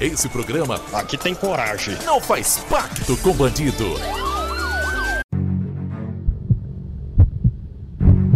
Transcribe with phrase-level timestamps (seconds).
[0.00, 1.96] Esse programa aqui tem coragem.
[2.04, 3.84] Não faz pacto com bandido.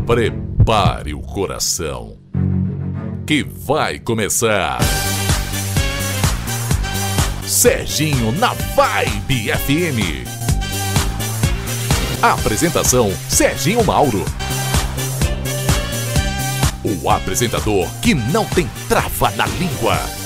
[0.05, 2.19] Prepare o coração.
[3.25, 4.81] Que vai começar.
[7.47, 10.27] Serginho na Vibe FM.
[12.21, 14.25] Apresentação: Serginho Mauro.
[16.83, 20.22] O apresentador que não tem trava na língua.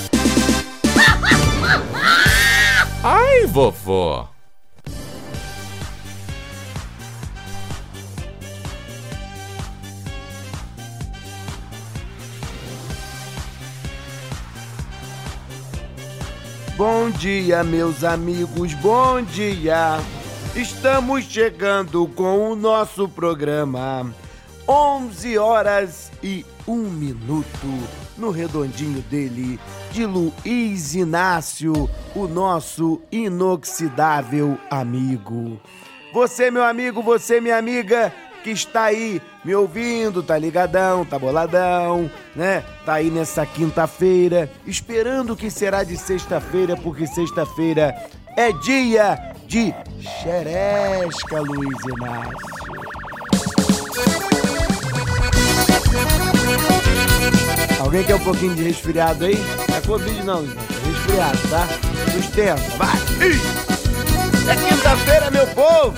[3.09, 4.27] Ai, vovó.
[16.75, 20.01] Bom dia, meus amigos, bom dia.
[20.53, 24.13] Estamos chegando com o nosso programa.
[24.67, 27.67] 11 horas e 1 minuto
[28.17, 29.57] no redondinho dele,
[29.91, 35.59] de Luiz Inácio, o nosso inoxidável amigo.
[36.13, 42.09] Você, meu amigo, você, minha amiga, que está aí me ouvindo, tá ligadão, tá boladão,
[42.35, 42.63] né?
[42.85, 47.95] Tá aí nessa quinta-feira, esperando que será de sexta-feira, porque sexta-feira
[48.35, 52.87] é dia de xeresca, Luiz Inácio.
[57.87, 59.37] Alguém quer um pouquinho de resfriado aí?
[59.69, 61.65] Não é Covid não, é resfriado, tá?
[62.11, 62.97] Sustenta, vai!
[64.45, 65.93] É quinta-feira, meu povo!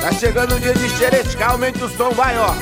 [0.00, 2.54] Tá chegando o dia de xerescar, aumente o som, vai, ó!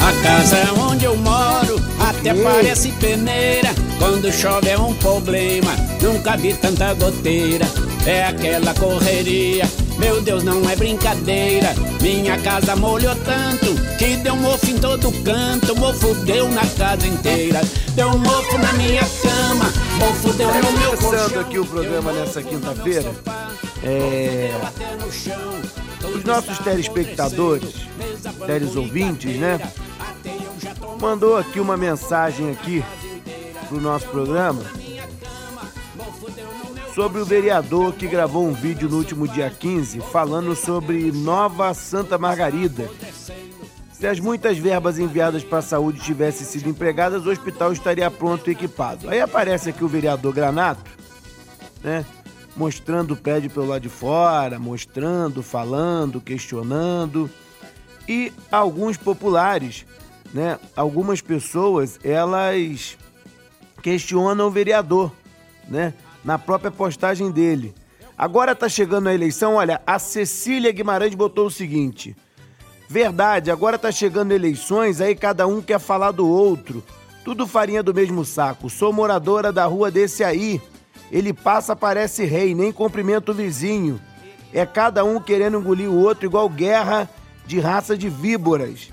[0.00, 3.68] A casa onde eu moro até parece peneira.
[3.98, 5.70] Quando chove é um problema,
[6.00, 7.66] nunca vi tanta goteira.
[8.06, 11.74] É aquela correria, meu Deus, não é brincadeira.
[12.00, 15.76] Minha casa molhou tanto que deu mofo em todo canto.
[15.76, 17.60] Mofo deu na casa inteira.
[17.94, 19.66] Deu mofo na minha cama,
[19.98, 23.12] mofo deu no meu Começando aqui o programa nessa quinta-feira,
[23.82, 24.50] é...
[26.14, 27.74] os nossos telespectadores,
[28.46, 29.60] telesouvintes, né?
[31.00, 32.84] Mandou aqui uma mensagem aqui
[33.68, 34.62] pro nosso programa
[36.94, 42.18] sobre o vereador que gravou um vídeo no último dia 15 falando sobre Nova Santa
[42.18, 42.90] Margarida.
[43.94, 48.48] Se as muitas verbas enviadas para a saúde tivessem sido empregadas, o hospital estaria pronto
[48.48, 49.08] e equipado.
[49.08, 50.90] Aí aparece aqui o vereador Granato,
[51.82, 52.04] né?
[52.54, 57.30] Mostrando o prédio pelo lado de fora, mostrando, falando, questionando.
[58.06, 59.86] E alguns populares,
[60.32, 60.58] né?
[60.76, 62.96] Algumas pessoas, elas
[63.82, 65.12] questionam o vereador,
[65.68, 65.94] né?
[66.24, 67.74] Na própria postagem dele.
[68.16, 72.14] Agora tá chegando a eleição, olha, a Cecília Guimarães botou o seguinte:
[72.88, 76.82] Verdade, agora tá chegando eleições, aí cada um quer falar do outro.
[77.24, 78.68] Tudo farinha do mesmo saco.
[78.68, 80.60] Sou moradora da rua desse aí.
[81.10, 84.00] Ele passa, parece rei, nem cumprimenta o vizinho.
[84.52, 87.08] É cada um querendo engolir o outro, igual guerra
[87.46, 88.90] de raça de víboras.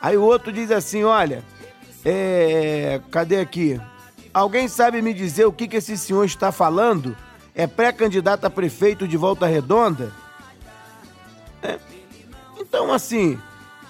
[0.00, 1.44] Aí o outro diz assim: olha,
[2.04, 3.00] é.
[3.10, 3.80] Cadê aqui?
[4.32, 7.16] Alguém sabe me dizer o que, que esse senhor está falando?
[7.54, 10.12] É pré-candidato a prefeito de Volta Redonda?
[11.62, 11.78] É.
[12.58, 13.38] Então, assim,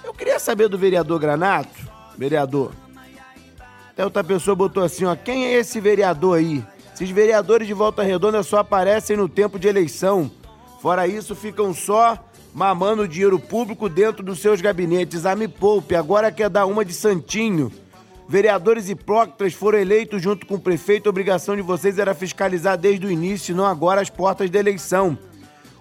[0.03, 1.69] eu queria saber do vereador Granato,
[2.17, 2.71] vereador.
[3.91, 6.65] Até outra pessoa botou assim, ó, quem é esse vereador aí?
[6.93, 10.31] Esses vereadores de Volta Redonda só aparecem no tempo de eleição.
[10.81, 12.17] Fora isso, ficam só
[12.53, 15.25] mamando dinheiro público dentro dos seus gabinetes.
[15.25, 17.71] Ah, me poupe, agora quer dar uma de santinho.
[18.27, 21.07] Vereadores hipócritas foram eleitos junto com o prefeito.
[21.07, 25.17] A obrigação de vocês era fiscalizar desde o início, não agora as portas da eleição.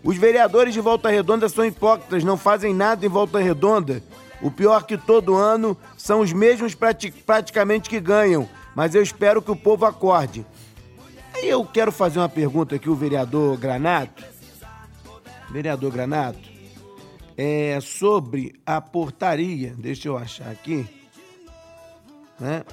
[0.02, 4.02] Os vereadores de Volta Redonda são hipócritas, não fazem nada em Volta Redonda.
[4.40, 9.42] O pior que todo ano são os mesmos prati praticamente que ganham, mas eu espero
[9.42, 10.46] que o povo acorde.
[11.34, 14.24] Aí eu quero fazer uma pergunta aqui, o vereador Granato.
[15.50, 16.38] Vereador Granato,
[17.40, 20.84] é sobre a portaria, deixa eu achar aqui,
[22.40, 22.64] né?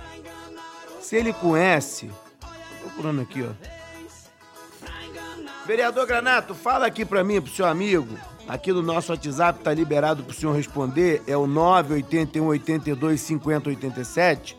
[1.00, 2.10] Se ele conhece,
[2.82, 3.52] procurando aqui, ó.
[5.68, 8.18] Vereador Granato, fala aqui pra mim, pro seu amigo.
[8.48, 14.58] Aqui no nosso WhatsApp tá liberado pro senhor responder, é o 981 82 50 87.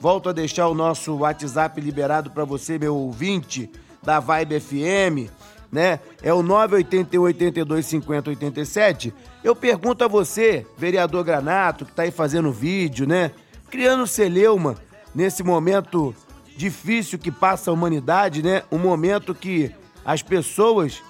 [0.00, 3.68] Volto a deixar o nosso WhatsApp liberado para você, meu ouvinte
[4.02, 5.30] da Vibe FM,
[5.70, 6.00] né?
[6.22, 9.14] É o 981 82 50 87.
[9.44, 13.30] Eu pergunto a você, vereador Granato, que tá aí fazendo vídeo, né?
[13.70, 14.76] Criando celeuma
[15.14, 16.14] nesse momento
[16.56, 18.62] difícil que passa a humanidade, né?
[18.70, 19.72] Um momento que
[20.04, 21.02] as pessoas,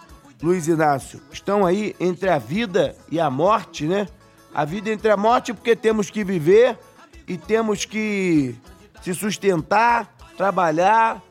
[0.43, 4.09] Luiz Inácio, estão aí entre a vida e a morte, né?
[4.53, 6.77] A vida entre a morte porque temos que viver
[7.27, 8.57] e temos que
[9.03, 11.23] se sustentar, trabalhar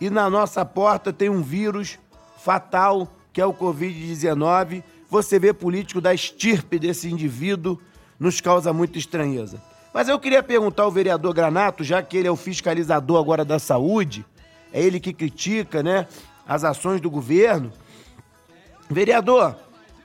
[0.00, 1.98] e na nossa porta tem um vírus
[2.44, 4.84] fatal que é o Covid-19.
[5.08, 7.80] Você vê político da estirpe desse indivíduo
[8.20, 9.60] nos causa muita estranheza.
[9.92, 13.58] Mas eu queria perguntar ao vereador Granato, já que ele é o fiscalizador agora da
[13.58, 14.24] saúde,
[14.72, 16.06] é ele que critica, né,
[16.46, 17.72] as ações do governo.
[18.90, 19.56] Vereador,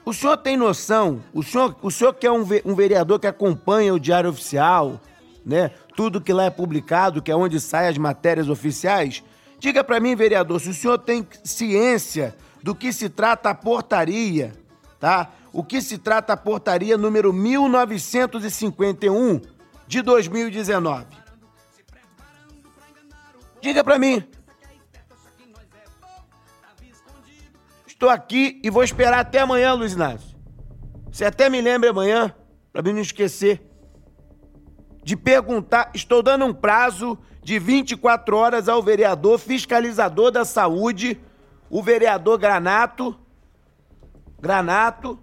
[0.06, 3.94] o senhor tem noção, o senhor, o senhor que é um, um vereador que acompanha
[3.94, 5.00] o Diário Oficial,
[5.45, 9.24] né, tudo que lá é publicado, que é onde saem as matérias oficiais,
[9.59, 12.33] diga para mim, vereador, se o senhor tem ciência
[12.63, 14.53] do que se trata a portaria,
[15.00, 15.31] tá?
[15.51, 19.41] O que se trata a portaria número 1951
[19.88, 21.06] de 2019.
[23.61, 24.23] Diga para mim.
[27.88, 30.38] Estou aqui e vou esperar até amanhã, Luiz Inácio.
[31.11, 32.33] Você até me lembra amanhã,
[32.71, 33.61] para mim não esquecer.
[35.03, 37.17] De perguntar, estou dando um prazo
[37.49, 41.19] de 24 horas ao vereador fiscalizador da saúde,
[41.67, 43.15] o vereador Granato.
[44.39, 45.17] Granato,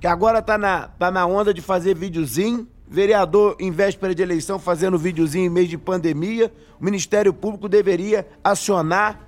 [0.00, 2.68] que agora tá na, tá na onda de fazer videozinho.
[2.86, 6.52] Vereador, em véspera de eleição, fazendo videozinho em mês de pandemia.
[6.80, 9.26] O Ministério Público deveria acionar,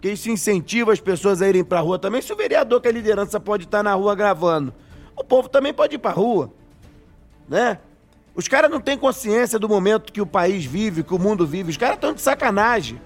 [0.00, 2.22] que isso incentiva as pessoas a irem pra rua também.
[2.22, 4.72] Se o vereador, que é liderança, pode estar tá na rua gravando,
[5.16, 6.52] o povo também pode ir pra rua,
[7.48, 7.80] né?
[8.36, 11.70] Os caras não têm consciência do momento que o país vive, que o mundo vive.
[11.70, 13.00] Os caras estão de sacanagem.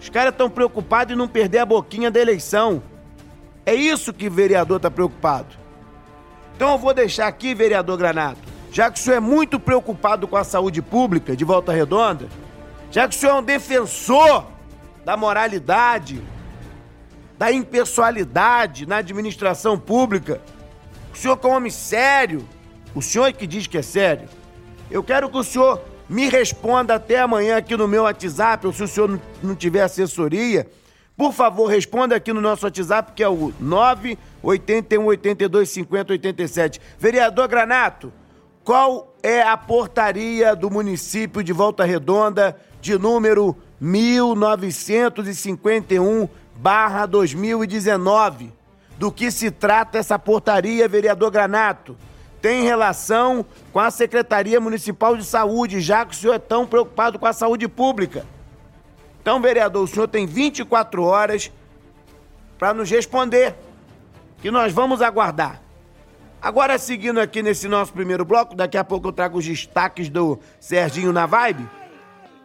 [0.00, 2.82] Os caras estão preocupados em não perder a boquinha da eleição.
[3.66, 5.54] É isso que o vereador está preocupado.
[6.56, 8.40] Então eu vou deixar aqui, vereador Granato,
[8.72, 12.28] já que o senhor é muito preocupado com a saúde pública de Volta Redonda,
[12.90, 14.46] já que o senhor é um defensor
[15.04, 16.22] da moralidade,
[17.36, 20.40] da impessoalidade na administração pública,
[21.12, 22.46] o senhor é um homem sério,
[22.94, 24.28] o senhor que diz que é sério,
[24.90, 28.82] eu quero que o senhor me responda até amanhã aqui no meu WhatsApp, ou se
[28.82, 30.66] o senhor não tiver assessoria,
[31.16, 36.80] por favor, responda aqui no nosso WhatsApp, que é o 981 82 50 87.
[36.98, 38.12] Vereador Granato,
[38.64, 48.52] qual é a portaria do município de Volta Redonda de número 1951 barra 2019?
[48.98, 51.96] Do que se trata essa portaria, vereador Granato?
[52.44, 53.42] Tem relação
[53.72, 57.32] com a Secretaria Municipal de Saúde, já que o senhor é tão preocupado com a
[57.32, 58.26] saúde pública.
[59.22, 61.50] Então, vereador, o senhor tem 24 horas
[62.58, 63.54] para nos responder,
[64.42, 65.62] que nós vamos aguardar.
[66.42, 70.38] Agora, seguindo aqui nesse nosso primeiro bloco, daqui a pouco eu trago os destaques do
[70.60, 71.66] Serginho na Vibe.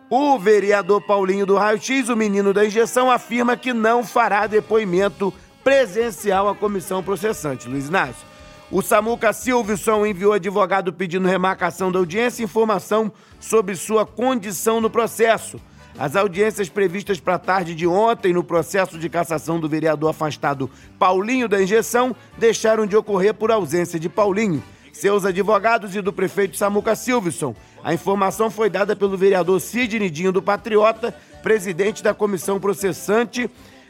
[0.09, 5.33] O vereador Paulinho do Raio X, o menino da injeção, afirma que não fará depoimento
[5.61, 7.67] presencial à comissão processante.
[7.67, 8.28] Luiz Inácio.
[8.71, 14.91] O Samuca Silvison enviou advogado pedindo remarcação da audiência e informação sobre sua condição no
[14.91, 15.59] processo.
[15.97, 20.69] As audiências previstas para a tarde de ontem no processo de cassação do vereador afastado
[20.99, 24.61] Paulinho da Injeção deixaram de ocorrer por ausência de Paulinho,
[24.93, 27.55] seus advogados e do prefeito Samuca Silvison.
[27.83, 31.11] A informação foi dada pelo vereador Sidney Dinho do Patriota,
[31.41, 33.49] presidente da comissão processante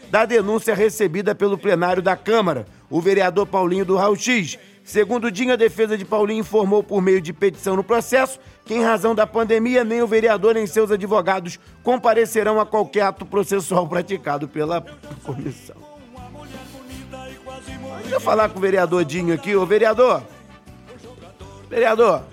[0.10, 4.58] da denúncia recebida pelo plenário da Câmara, o vereador Paulinho do Raul X.
[4.84, 8.84] Segundo Dinho, a defesa de Paulinho informou por meio de petição no processo que, em
[8.84, 14.48] razão da pandemia, nem o vereador nem seus advogados comparecerão a qualquer ato processual praticado
[14.48, 14.84] pela
[15.24, 15.76] comissão.
[18.02, 19.56] Deixa eu falar com o vereador Dinho aqui.
[19.56, 20.24] Ô, vereador!
[21.70, 22.24] Vereador,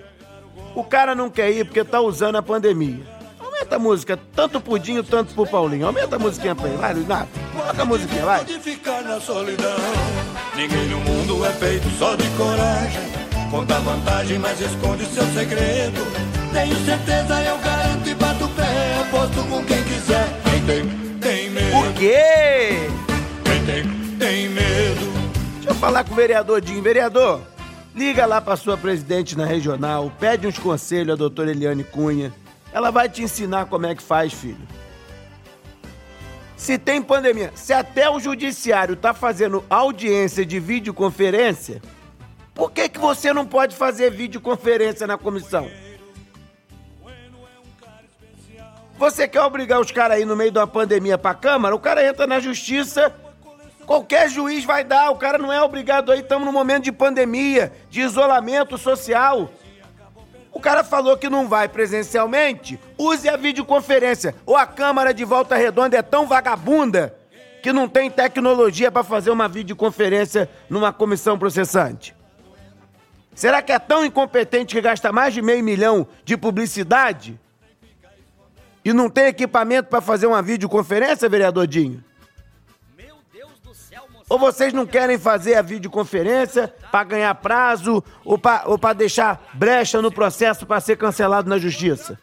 [0.75, 3.16] o cara não quer ir porque tá usando a pandemia.
[3.57, 5.87] Aumenta a música, tanto pro Dinho, tanto pro Paulinho.
[5.87, 6.77] Aumenta a musiquinha pra ele.
[6.77, 7.29] Vai, Luiz Nato.
[7.57, 8.39] Coloca a musiquinha, vai.
[8.41, 9.77] Pode ficar na solidão.
[10.55, 13.01] Ninguém no mundo é feito só de coragem.
[13.51, 16.03] Conta vantagem, mas esconde seu segredo.
[16.53, 19.01] Tenho certeza, eu garanto e bato o pé.
[19.01, 20.29] Aposto com quem quiser.
[20.45, 21.79] Quem tem, tem medo.
[21.79, 22.91] O quê?
[23.43, 25.13] Quem tem, tem medo.
[25.55, 26.83] Deixa eu falar com o vereador Dinho.
[26.83, 27.41] Vereador,
[27.95, 32.35] liga lá pra sua presidente na regional, pede uns conselhos à doutora Eliane Cunha.
[32.77, 34.69] Ela vai te ensinar como é que faz, filho.
[36.59, 41.81] Se tem pandemia, se até o judiciário tá fazendo audiência de videoconferência,
[42.55, 45.71] por que, que você não pode fazer videoconferência na comissão?
[48.99, 51.75] Você quer obrigar os caras aí no meio de uma pandemia pra Câmara?
[51.75, 53.11] O cara entra na justiça,
[53.87, 55.09] qualquer juiz vai dar.
[55.13, 59.51] O cara não é obrigado aí, estamos num momento de pandemia, de isolamento social.
[60.57, 64.35] O cara falou que não vai presencialmente, use a videoconferência.
[64.47, 67.15] Ou a Câmara de Volta Redonda é tão vagabunda
[67.63, 72.17] que não tem tecnologia para fazer uma videoconferência numa comissão processante.
[73.35, 77.39] Será que é tão incompetente que gasta mais de meio milhão de publicidade?
[78.83, 82.03] E não tem equipamento para fazer uma videoconferência, vereador Dinho?
[84.29, 90.11] Ou vocês não querem fazer a videoconferência para ganhar prazo ou para deixar brecha no
[90.11, 92.19] processo para ser cancelado na justiça?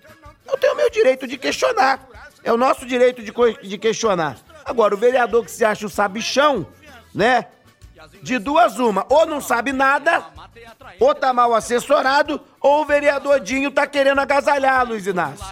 [0.45, 2.05] Eu tenho o meu direito de questionar.
[2.43, 3.31] É o nosso direito de,
[3.69, 4.37] de questionar.
[4.65, 6.67] Agora, o vereador que se acha o sabichão,
[7.15, 7.47] né?
[8.21, 10.25] De duas uma, ou não sabe nada,
[10.99, 15.45] ou tá mal assessorado, ou o vereador Dinho tá querendo agasalhar, Luiz Inácio.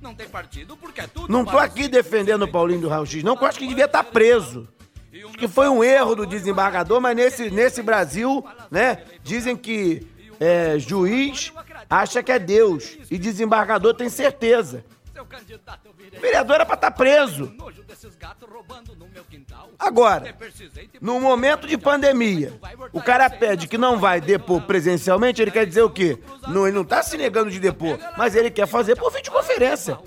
[0.00, 1.30] Não tem partido porque é tudo.
[1.30, 3.84] Não tô aqui defendendo o Paulinho do Raul X, não, que eu acho que devia
[3.84, 4.66] estar tá preso.
[5.12, 9.02] Acho que foi um erro do desembargador, mas nesse, nesse Brasil, né?
[9.22, 10.06] Dizem que
[10.38, 11.52] é, juiz
[11.88, 14.84] acha que é Deus e desembargador tem certeza.
[15.20, 17.52] O vereador era pra estar tá preso.
[19.78, 20.34] Agora,
[21.00, 22.58] no momento de pandemia,
[22.92, 26.18] o cara pede que não vai depor presencialmente, ele quer dizer o quê?
[26.48, 29.98] Não, ele não tá se negando de depor, mas ele quer fazer por videoconferência.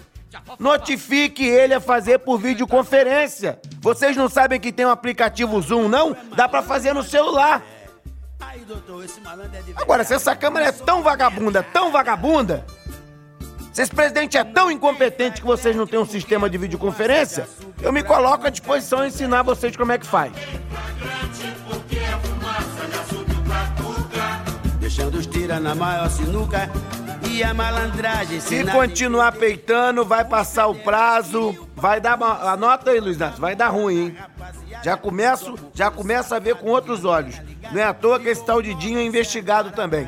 [0.60, 3.60] Notifique ele a fazer por videoconferência.
[3.80, 6.16] Vocês não sabem que tem um aplicativo Zoom, não?
[6.36, 7.64] Dá para fazer no celular.
[9.76, 12.66] Agora, se essa Câmara é tão vagabunda, tão vagabunda,
[13.74, 17.48] se esse presidente é tão incompetente que vocês não têm um sistema de videoconferência,
[17.82, 20.32] eu me coloco à disposição de ensinar vocês como é que faz.
[28.32, 28.42] E.
[28.42, 32.22] Se continuar peitando, vai passar o prazo, vai dar.
[32.22, 34.18] Anota aí, Luiz Nath, vai dar ruim, hein?
[34.84, 37.42] Já começo, já começa a ver com outros olhos.
[37.72, 40.08] Não é à toa que esse tal Didinho é investigado também.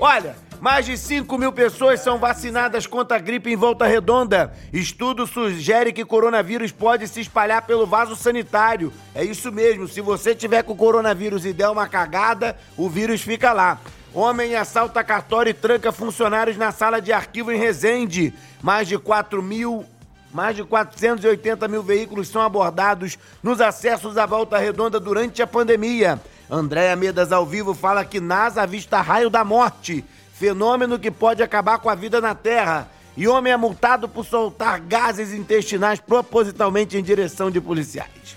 [0.00, 4.50] Olha, mais de 5 mil pessoas são vacinadas contra a gripe em volta redonda.
[4.72, 8.90] Estudo sugere que coronavírus pode se espalhar pelo vaso sanitário.
[9.14, 13.52] É isso mesmo, se você tiver com coronavírus e der uma cagada, o vírus fica
[13.52, 13.78] lá.
[14.14, 18.32] Homem assalta cartório e tranca funcionários na sala de arquivo em Resende.
[18.62, 19.84] Mais de 4 mil
[20.32, 26.18] mais de 480 mil veículos são abordados nos acessos à Volta Redonda durante a pandemia.
[26.50, 30.04] Andréa Medas ao vivo fala que NASA avista raio da morte,
[30.34, 32.90] fenômeno que pode acabar com a vida na Terra.
[33.16, 38.36] E homem é multado por soltar gases intestinais propositalmente em direção de policiais.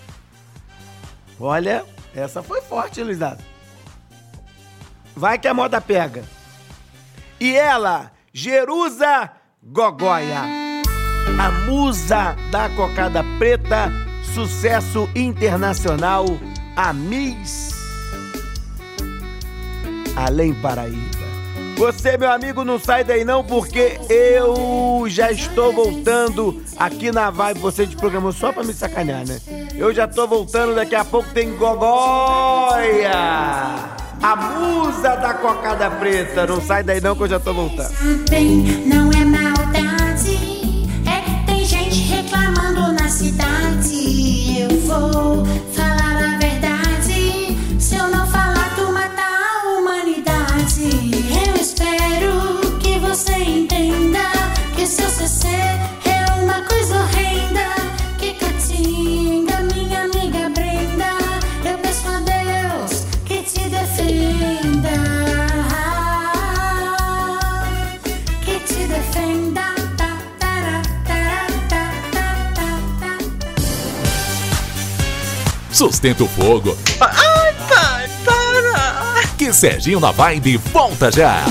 [1.39, 1.83] Olha,
[2.15, 3.43] essa foi forte, Elisado.
[5.15, 6.23] Vai que a moda pega.
[7.39, 9.31] E ela, Jerusa
[9.63, 10.41] Gogóia,
[11.39, 13.91] a musa da cocada preta,
[14.33, 16.25] sucesso internacional,
[16.75, 17.77] a Miss
[20.15, 21.16] Além Paraíba.
[21.77, 27.59] Você, meu amigo, não sai daí não, porque eu já estou voltando aqui na Vibe.
[27.59, 29.39] Você te programou só pra me sacanear, né?
[29.75, 33.11] Eu já tô voltando, daqui a pouco tem Gogóia!
[34.21, 36.47] A musa da cocada preta.
[36.47, 37.93] Não sai daí não que eu já tô voltando.
[38.85, 43.56] Não é maldade, é que tem gente reclamando na cidade.
[75.97, 76.77] Sustenta o fogo.
[77.01, 79.27] Ai, pai, para!
[79.35, 81.43] Que Serginho na Vibe volta já!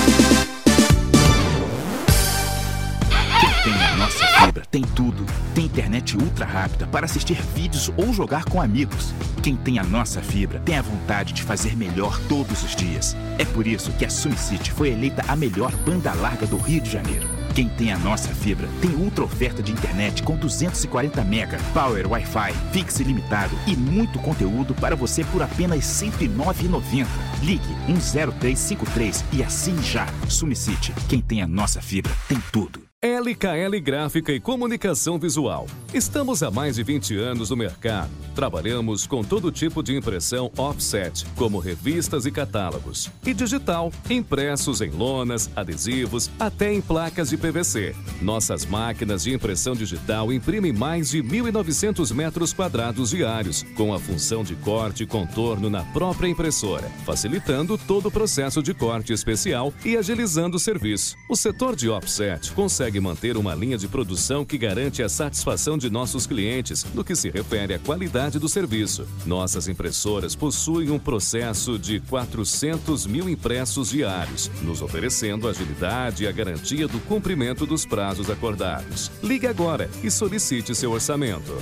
[3.41, 5.27] Quem tem a nossa fibra tem tudo.
[5.53, 9.13] Tem internet ultra rápida para assistir vídeos ou jogar com amigos.
[9.43, 13.17] Quem tem a nossa fibra tem a vontade de fazer melhor todos os dias.
[13.39, 16.93] É por isso que a SumCity foi eleita a melhor banda larga do Rio de
[16.93, 17.36] Janeiro.
[17.57, 22.53] Quem tem a nossa fibra tem ultra oferta de internet com 240 mega, power Wi-Fi,
[22.71, 27.07] fixe ilimitado e muito conteúdo para você por apenas R$ 109,90.
[27.43, 30.07] Ligue 10353 e assine já.
[30.29, 32.86] SumiCity, quem tem a nossa fibra tem tudo.
[33.03, 35.67] LKL Gráfica e Comunicação Visual.
[35.93, 38.09] Estamos há mais de 20 anos no mercado.
[38.35, 44.89] Trabalhamos com todo tipo de impressão offset, como revistas e catálogos, e digital, impressos em
[44.89, 47.95] lonas, adesivos, até em placas de PVC.
[48.23, 54.43] Nossas máquinas de impressão digital imprimem mais de 1.900 metros quadrados diários, com a função
[54.43, 59.99] de corte e contorno na própria impressora, facilitando todo o processo de corte especial e
[59.99, 61.15] agilizando o serviço.
[61.29, 65.77] O setor de offset consegue consegue manter uma linha de produção que garante a satisfação
[65.77, 69.09] de nossos clientes no que se refere à qualidade do serviço.
[69.27, 76.33] Nossas impressoras possuem um processo de 400 mil impressos diários, nos oferecendo agilidade e a
[76.33, 79.11] garantia do cumprimento dos prazos acordados.
[79.21, 81.59] Ligue agora e solicite seu orçamento.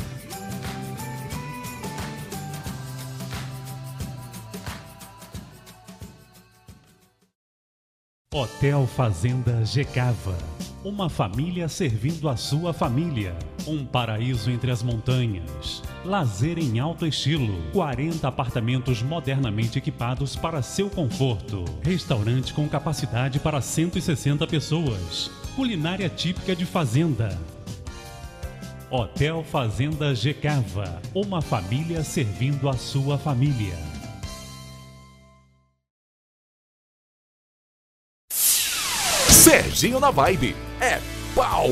[8.30, 10.53] Hotel Fazenda Gecava.
[10.84, 13.34] Uma família servindo a sua família.
[13.66, 15.82] Um paraíso entre as montanhas.
[16.04, 17.56] Lazer em alto estilo.
[17.72, 21.64] 40 apartamentos modernamente equipados para seu conforto.
[21.80, 25.30] Restaurante com capacidade para 160 pessoas.
[25.56, 27.30] Culinária típica de fazenda.
[28.90, 31.00] Hotel Fazenda Gecava.
[31.14, 33.93] Uma família servindo a sua família.
[39.74, 40.54] Serginho na Vibe.
[40.80, 41.00] É
[41.34, 41.66] pau.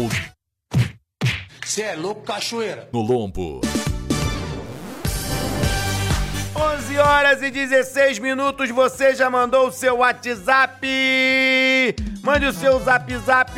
[1.65, 2.89] Cê é louco, cachoeira.
[2.93, 3.61] No lombo.
[6.57, 10.85] 11 horas e 16 minutos, você já mandou o seu WhatsApp?
[12.25, 13.53] Mande o seu zap zap.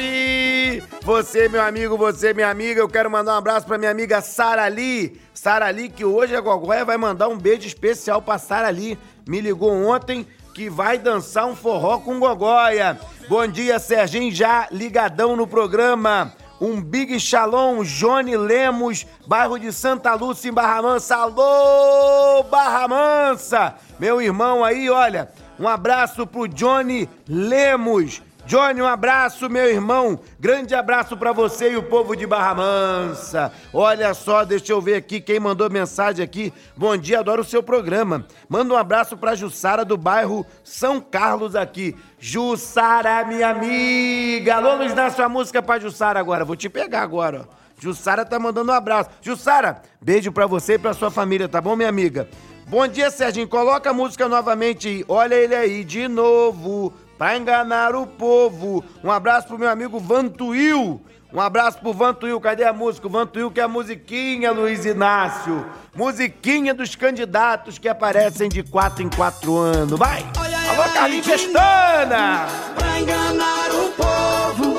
[1.02, 4.66] Você, meu amigo, você, minha amiga, eu quero mandar um abraço pra minha amiga Sara
[4.66, 5.18] Lee.
[5.32, 8.98] Sara Lee, que hoje a Gogóia vai mandar um beijo especial pra Sara Lee.
[9.26, 12.98] Me ligou ontem que vai dançar um forró com Gogóia.
[13.26, 16.34] Bom dia, Serginho, já ligadão no programa.
[16.60, 21.16] Um Big Shalom, Johnny Lemos, bairro de Santa Lúcia, em Barra Mansa.
[21.16, 23.76] Alô, Barra Mansa!
[23.98, 28.20] Meu irmão aí, olha, um abraço pro Johnny Lemos.
[28.46, 30.20] Johnny, um abraço, meu irmão.
[30.38, 33.50] Grande abraço para você e o povo de Barra Mansa.
[33.72, 36.52] Olha só, deixa eu ver aqui quem mandou mensagem aqui.
[36.76, 38.26] Bom dia, adoro o seu programa.
[38.46, 41.96] Manda um abraço para Jussara do bairro São Carlos aqui.
[42.18, 44.56] Jussara, minha amiga.
[44.56, 46.44] Alô, Luiz, dá sua música pra Jussara agora.
[46.44, 47.64] Vou te pegar agora, ó.
[47.80, 49.08] Jussara tá mandando um abraço.
[49.22, 52.28] Jussara, beijo para você e pra sua família, tá bom, minha amiga?
[52.66, 53.48] Bom dia, Serginho.
[53.48, 55.04] Coloca a música novamente.
[55.08, 58.84] Olha ele aí de novo para enganar o povo.
[59.02, 61.00] Um abraço pro meu amigo Vantuil.
[61.32, 62.40] Um abraço pro Vantuil.
[62.40, 63.06] Cadê a música?
[63.06, 65.66] O Vantuil que é a musiquinha, Luiz Inácio.
[65.94, 69.98] Musiquinha dos candidatos que aparecem de quatro em quatro anos.
[69.98, 70.24] Vai!
[70.38, 72.46] Olha Alô, Carlinhos Pestana!
[72.74, 74.78] Pra enganar o povo,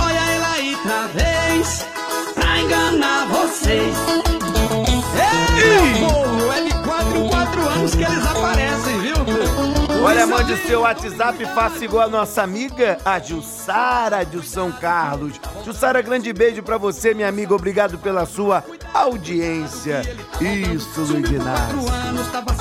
[0.00, 1.86] olha ela aí outra vez.
[2.34, 4.25] Pra enganar vocês.
[10.16, 14.72] Olha, mande o seu WhatsApp e faça igual a nossa amiga, a Jussara de São
[14.72, 15.38] Carlos.
[15.62, 17.54] Jussara, grande beijo para você, minha amiga.
[17.54, 20.00] Obrigado pela sua audiência.
[20.40, 21.92] Isso, Luiz Inácio.
[21.92, 22.54] anos tava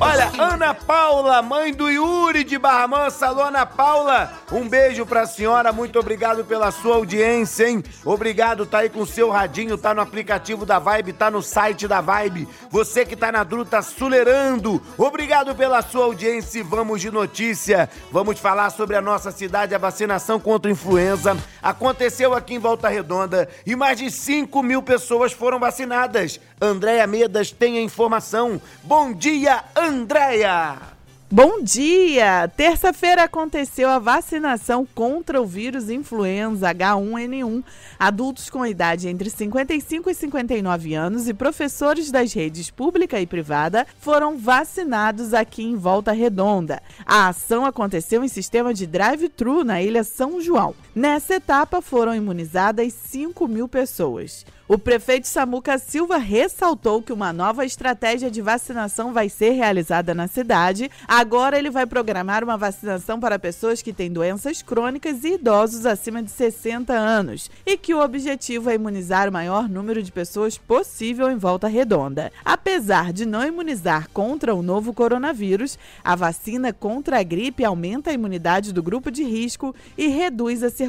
[0.00, 3.26] Olha, Ana Paula, mãe do Yuri de Barra Mansa.
[3.26, 5.72] Alô, Ana Paula, um beijo pra senhora.
[5.72, 7.82] Muito obrigado pela sua audiência, hein?
[8.04, 11.88] Obrigado, tá aí com o seu radinho, tá no aplicativo da Vibe, tá no site
[11.88, 12.46] da Vibe.
[12.70, 17.90] Você que tá na Druta Sulerando, obrigado pela sua audiência e vamos de notícia.
[18.12, 21.36] Vamos falar sobre a nossa cidade, a vacinação contra influenza.
[21.60, 26.38] Aconteceu aqui em Volta Redonda e mais de 5 mil pessoas foram vacinadas.
[26.60, 28.60] Andréia Medas tem a informação.
[28.84, 30.98] Bom dia, Andréia!
[31.30, 32.46] Bom dia!
[32.54, 37.64] Terça-feira aconteceu a vacinação contra o vírus influenza H1N1.
[37.98, 43.86] Adultos com idade entre 55 e 59 anos e professores das redes pública e privada
[43.98, 46.82] foram vacinados aqui em Volta Redonda.
[47.06, 50.74] A ação aconteceu em sistema de drive-thru na Ilha São João.
[50.98, 54.44] Nessa etapa foram imunizadas 5 mil pessoas.
[54.66, 60.26] O prefeito Samuca Silva ressaltou que uma nova estratégia de vacinação vai ser realizada na
[60.26, 60.90] cidade.
[61.06, 66.22] Agora ele vai programar uma vacinação para pessoas que têm doenças crônicas e idosos acima
[66.22, 71.30] de 60 anos e que o objetivo é imunizar o maior número de pessoas possível
[71.30, 72.30] em volta redonda.
[72.44, 78.14] Apesar de não imunizar contra o novo coronavírus, a vacina contra a gripe aumenta a
[78.14, 80.87] imunidade do grupo de risco e reduz a circulação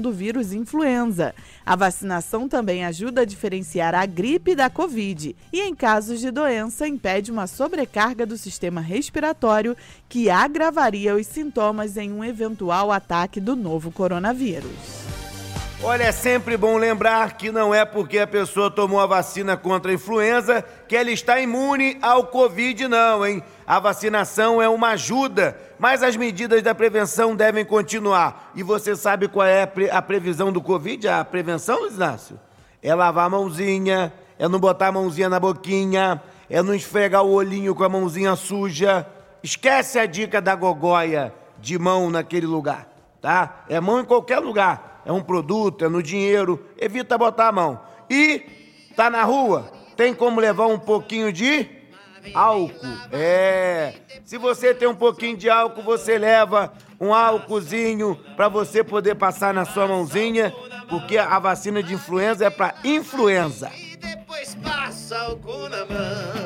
[0.00, 1.34] do vírus influenza.
[1.64, 6.86] A vacinação também ajuda a diferenciar a gripe da Covid e, em casos de doença,
[6.86, 9.76] impede uma sobrecarga do sistema respiratório
[10.08, 15.06] que agravaria os sintomas em um eventual ataque do novo coronavírus.
[15.82, 19.90] Olha, é sempre bom lembrar que não é porque a pessoa tomou a vacina contra
[19.90, 23.42] a influenza que ela está imune ao Covid, não, hein?
[23.66, 28.52] A vacinação é uma ajuda, mas as medidas da prevenção devem continuar.
[28.54, 32.38] E você sabe qual é a, pre a previsão do Covid, a prevenção, Inácio?
[32.80, 37.32] É lavar a mãozinha, é não botar a mãozinha na boquinha, é não esfregar o
[37.32, 39.04] olhinho com a mãozinha suja.
[39.42, 42.86] Esquece a dica da gogóia de mão naquele lugar,
[43.20, 43.64] tá?
[43.68, 45.02] É mão em qualquer lugar.
[45.04, 47.80] É um produto, é no dinheiro, evita botar a mão.
[48.08, 48.44] E
[48.94, 51.75] tá na rua, tem como levar um pouquinho de
[52.34, 52.98] álcool.
[53.12, 53.94] É.
[54.24, 59.52] Se você tem um pouquinho de álcool, você leva um álcoolzinho para você poder passar
[59.52, 60.52] na sua mãozinha,
[60.88, 63.70] porque a vacina de influenza é para influenza.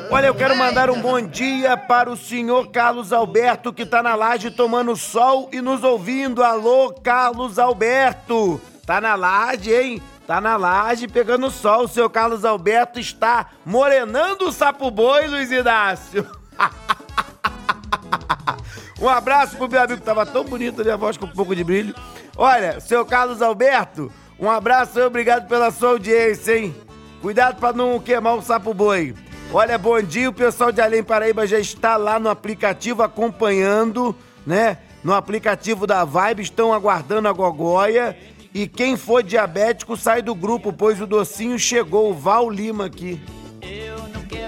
[0.09, 4.13] Olha, eu quero mandar um bom dia para o senhor Carlos Alberto, que tá na
[4.13, 6.43] laje tomando sol e nos ouvindo.
[6.43, 8.59] Alô, Carlos Alberto!
[8.85, 10.01] Tá na laje, hein?
[10.31, 11.83] Tá na laje pegando sol.
[11.83, 16.25] O seu Carlos Alberto está morenando o sapo boi, Luiz Inácio.
[18.97, 21.65] um abraço pro meu amigo, tava tão bonito a minha voz com um pouco de
[21.65, 21.93] brilho.
[22.37, 26.73] Olha, seu Carlos Alberto, um abraço e obrigado pela sua audiência, hein?
[27.21, 29.13] Cuidado para não queimar o sapo boi.
[29.51, 34.15] Olha, bom dia, o pessoal de Além Paraíba já está lá no aplicativo acompanhando,
[34.47, 34.77] né?
[35.03, 38.17] No aplicativo da Vibe, estão aguardando a gogóia.
[38.53, 43.19] E quem for diabético sai do grupo, pois o docinho chegou, o Val Lima aqui.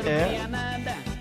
[0.05, 0.41] É.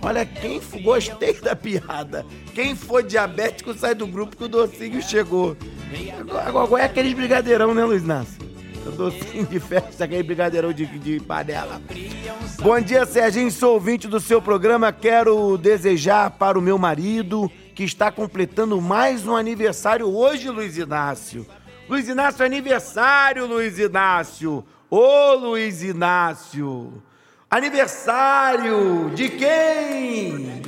[0.01, 2.27] Olha, quem gostei da piada.
[2.53, 5.57] Quem for diabético sai do grupo que o docinho chegou.
[6.45, 8.42] A gogóia é aqueles brigadeirão, né, Luiz Nácio?
[8.97, 11.81] Docinho de festa, aquele brigadeirão de, de panela.
[12.61, 13.51] Bom dia, Serginho.
[13.53, 14.92] Sou ouvinte do seu programa.
[14.92, 21.47] Quero desejar para o meu marido, que está completando mais um aniversário hoje, Luiz Inácio.
[21.88, 24.64] Luiz Inácio, aniversário, Luiz Inácio.
[24.88, 27.03] Ô, Luiz Inácio.
[27.51, 30.62] Aniversário de quem?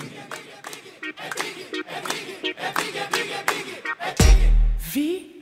[4.78, 5.40] Vi.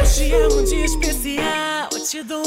[0.00, 1.88] Hoje é um dia especial,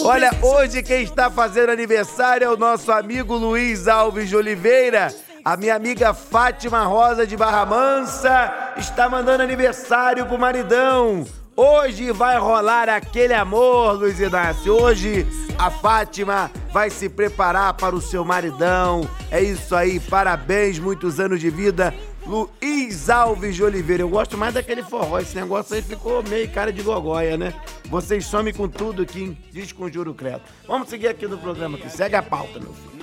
[0.03, 5.13] Olha, hoje quem está fazendo aniversário é o nosso amigo Luiz Alves de Oliveira.
[5.43, 11.25] A minha amiga Fátima Rosa de Barra Mansa está mandando aniversário pro maridão.
[11.55, 14.73] Hoje vai rolar aquele amor, Luiz Inácio.
[14.73, 15.25] Hoje
[15.57, 19.07] a Fátima vai se preparar para o seu maridão.
[19.31, 21.93] É isso aí, parabéns, muitos anos de vida.
[22.25, 24.03] Luiz Alves de Oliveira.
[24.03, 25.19] Eu gosto mais daquele forró.
[25.19, 27.53] Esse negócio aí ficou meio cara de gogóia, né?
[27.85, 30.41] Vocês somem com tudo aqui, diz com juro credo.
[30.67, 32.99] Vamos seguir aqui no programa que segue a pauta, meu filho.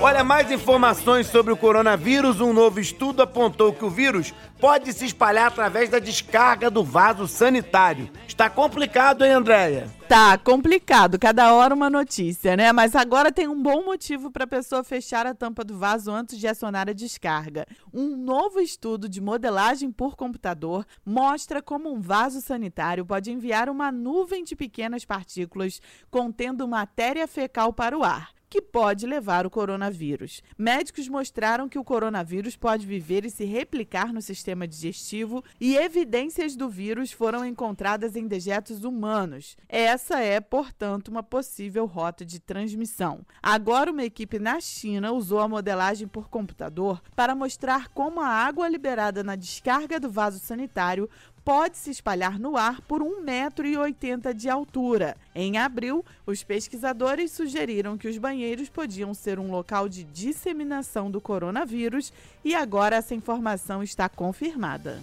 [0.00, 2.40] Olha, mais informações sobre o coronavírus.
[2.40, 7.26] Um novo estudo apontou que o vírus pode se espalhar através da descarga do vaso
[7.28, 8.10] sanitário.
[8.26, 9.88] Está complicado, hein, Andréia?
[10.08, 12.72] Tá complicado, cada hora uma notícia, né?
[12.72, 16.38] Mas agora tem um bom motivo para a pessoa fechar a tampa do vaso antes
[16.38, 17.64] de acionar a descarga.
[17.92, 23.90] Um novo estudo de modelagem por computador mostra como um vaso sanitário pode enviar uma
[23.90, 25.80] nuvem de pequenas partículas
[26.10, 30.40] contendo matéria fecal para o ar que pode levar o coronavírus.
[30.56, 36.54] Médicos mostraram que o coronavírus pode viver e se replicar no sistema digestivo e evidências
[36.54, 39.56] do vírus foram encontradas em dejetos humanos.
[39.68, 43.26] Essa é, portanto, uma possível rota de transmissão.
[43.42, 48.68] Agora, uma equipe na China usou a modelagem por computador para mostrar como a água
[48.68, 51.10] liberada na descarga do vaso sanitário
[51.44, 55.16] pode se espalhar no ar por 1,80 metro e de altura.
[55.34, 61.20] Em abril, os pesquisadores sugeriram que os banheiros podiam ser um local de disseminação do
[61.20, 65.02] coronavírus e agora essa informação está confirmada.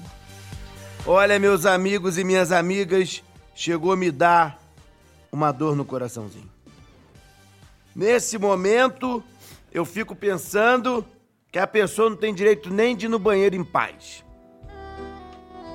[1.05, 3.23] Olha, meus amigos e minhas amigas,
[3.53, 4.59] chegou a me dar
[5.31, 6.49] uma dor no coraçãozinho.
[7.95, 9.23] Nesse momento,
[9.71, 11.05] eu fico pensando
[11.51, 14.23] que a pessoa não tem direito nem de ir no banheiro em paz.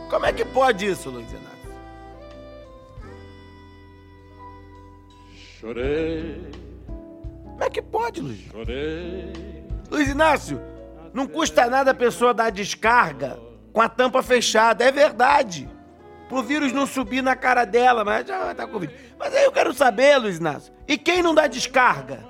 [0.09, 1.57] Como é que pode isso, Luiz Inácio?
[5.61, 6.51] Chorei.
[6.87, 8.41] Como é que pode, Luiz?
[8.53, 9.33] Chorei.
[9.91, 10.61] Luiz Inácio,
[11.13, 13.39] não custa nada a pessoa dar descarga
[13.73, 15.69] com a tampa fechada, é verdade.
[16.29, 18.97] Pro vírus não subir na cara dela, mas já tá com vídeo.
[19.19, 22.25] Mas aí eu quero saber, Luiz Inácio, e quem não dá descarga?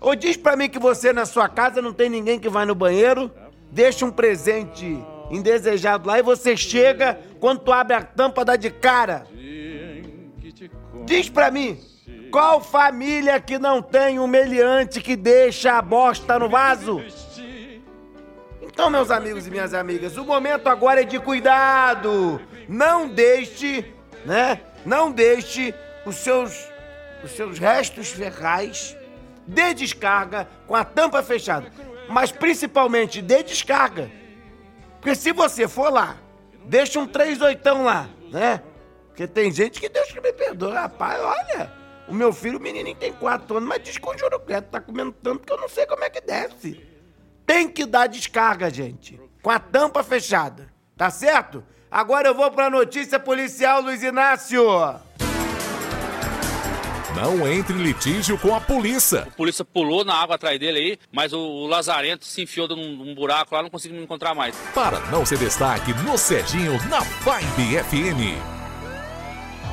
[0.00, 2.74] Ou diz pra mim que você na sua casa não tem ninguém que vai no
[2.74, 3.30] banheiro,
[3.70, 4.98] deixa um presente
[5.30, 9.26] indesejado lá e você chega, quando tu abre a tampa, dá de cara.
[11.04, 11.78] Diz pra mim,
[12.30, 17.02] qual família que não tem um meliante que deixa a bosta no vaso?
[18.62, 22.40] Então, meus amigos e minhas amigas, o momento agora é de cuidado.
[22.68, 23.84] Não deixe,
[24.24, 24.60] né?
[24.84, 26.68] Não deixe os seus,
[27.22, 28.96] os seus restos ferrais
[29.46, 31.70] de descarga com a tampa fechada.
[32.08, 34.10] Mas principalmente de descarga
[35.04, 36.16] porque se você for lá,
[36.64, 38.62] deixa um 3 oitão lá, né?
[39.08, 41.70] Porque tem gente que Deus que me perdoa, rapaz, olha.
[42.08, 45.40] O meu filho, o menininho tem quatro anos, mas que o quieto tá comendo tanto
[45.40, 46.80] que eu não sei como é que desce.
[47.44, 49.20] Tem que dar descarga, gente.
[49.42, 50.72] Com a tampa fechada.
[50.96, 51.62] Tá certo?
[51.90, 54.64] Agora eu vou pra notícia policial, Luiz Inácio.
[57.14, 59.20] Não entre em litígio com a polícia.
[59.20, 62.96] A polícia pulou na água atrás dele aí, mas o, o Lazarento se enfiou num,
[62.96, 64.56] num buraco lá, não conseguiu me encontrar mais.
[64.74, 68.54] Para não ser destaque no Serginho na Vibe FM.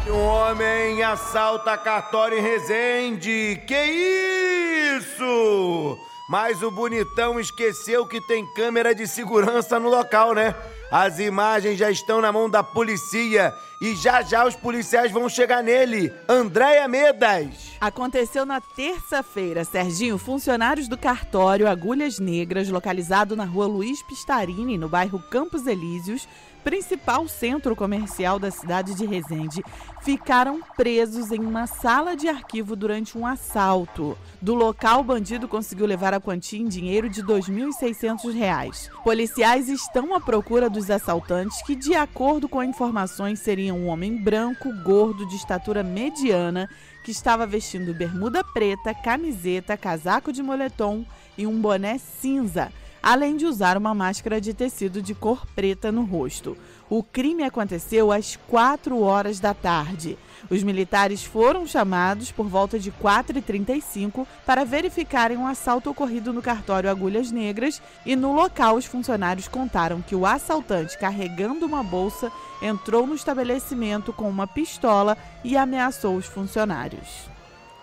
[0.07, 3.61] Um homem assalta cartório em Resende.
[3.67, 5.97] Que isso?
[6.29, 10.55] Mas o bonitão esqueceu que tem câmera de segurança no local, né?
[10.91, 15.63] As imagens já estão na mão da polícia e já já os policiais vão chegar
[15.63, 16.13] nele.
[16.27, 17.71] Andréia Medas.
[17.79, 20.17] Aconteceu na terça-feira, Serginho.
[20.17, 26.27] Funcionários do cartório Agulhas Negras, localizado na rua Luiz Pistarini, no bairro Campos Elíseos,
[26.63, 29.63] principal centro comercial da cidade de Resende,
[30.01, 34.17] ficaram presos em uma sala de arquivo durante um assalto.
[34.41, 38.89] Do local, o bandido conseguiu levar a quantia em dinheiro de R$ 2.600.
[39.03, 44.71] Policiais estão à procura dos assaltantes que, de acordo com informações, seriam um homem branco,
[44.83, 46.69] gordo, de estatura mediana,
[47.03, 51.05] que estava vestindo bermuda preta, camiseta, casaco de moletom
[51.37, 56.03] e um boné cinza além de usar uma máscara de tecido de cor preta no
[56.03, 56.57] rosto.
[56.89, 60.17] O crime aconteceu às 4 horas da tarde.
[60.49, 66.89] Os militares foram chamados por volta de 4h35 para verificarem um assalto ocorrido no cartório
[66.89, 73.07] Agulhas Negras e no local os funcionários contaram que o assaltante, carregando uma bolsa, entrou
[73.07, 77.29] no estabelecimento com uma pistola e ameaçou os funcionários.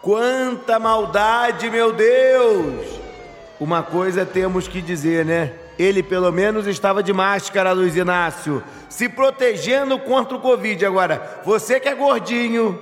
[0.03, 3.08] Quanta maldade, meu Deus!
[3.61, 5.53] Uma coisa temos que dizer, né?
[5.79, 10.85] Ele pelo menos estava de máscara, Luiz Inácio, se protegendo contra o Covid.
[10.87, 12.79] Agora, você que é gordinho,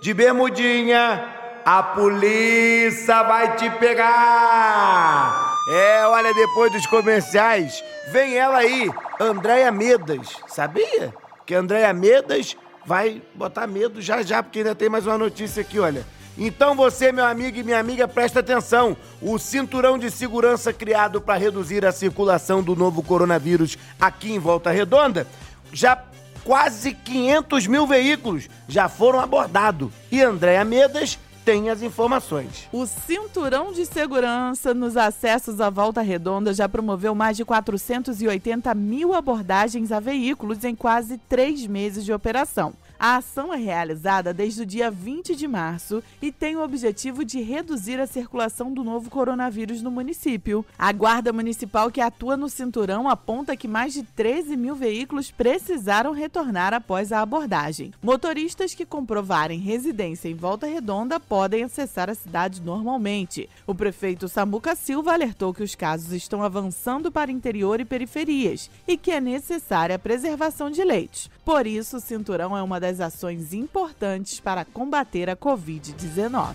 [0.00, 1.24] de bermudinha,
[1.64, 5.54] a polícia vai te pegar!
[5.70, 10.28] É, olha, depois dos comerciais, vem ela aí, Andréia Medas.
[10.46, 11.14] Sabia
[11.44, 15.78] que Andréia Medas vai botar medo já já, porque ainda tem mais uma notícia aqui,
[15.78, 16.04] olha.
[16.38, 18.96] Então você, meu amigo e minha amiga, presta atenção.
[19.20, 24.70] O cinturão de segurança criado para reduzir a circulação do novo coronavírus aqui em Volta
[24.70, 25.26] Redonda,
[25.72, 26.00] já
[26.44, 29.90] quase 500 mil veículos já foram abordados.
[30.12, 32.68] E Andréa Medas tem as informações.
[32.70, 39.12] O cinturão de segurança nos acessos à Volta Redonda já promoveu mais de 480 mil
[39.12, 42.74] abordagens a veículos em quase três meses de operação.
[43.00, 47.40] A ação é realizada desde o dia 20 de março e tem o objetivo de
[47.40, 50.66] reduzir a circulação do novo coronavírus no município.
[50.76, 56.10] A Guarda Municipal que atua no cinturão aponta que mais de 13 mil veículos precisaram
[56.10, 57.92] retornar após a abordagem.
[58.02, 63.48] Motoristas que comprovarem residência em Volta Redonda podem acessar a cidade normalmente.
[63.64, 68.96] O prefeito Samuca Silva alertou que os casos estão avançando para interior e periferias e
[68.96, 71.30] que é necessária a preservação de leitos.
[71.48, 76.52] Por isso, o cinturão é uma das ações importantes para combater a Covid-19.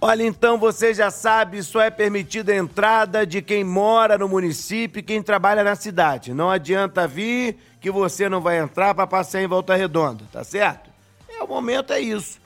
[0.00, 4.98] Olha, então você já sabe, só é permitida a entrada de quem mora no município
[4.98, 6.34] e quem trabalha na cidade.
[6.34, 10.90] Não adianta vir que você não vai entrar para passear em Volta Redonda, tá certo?
[11.28, 12.40] É, o momento é isso.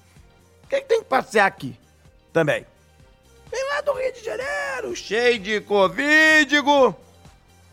[0.68, 1.74] Quem tem que passear aqui
[2.34, 2.66] também?
[3.50, 6.60] Vem lá do Rio de Janeiro, cheio de Covid,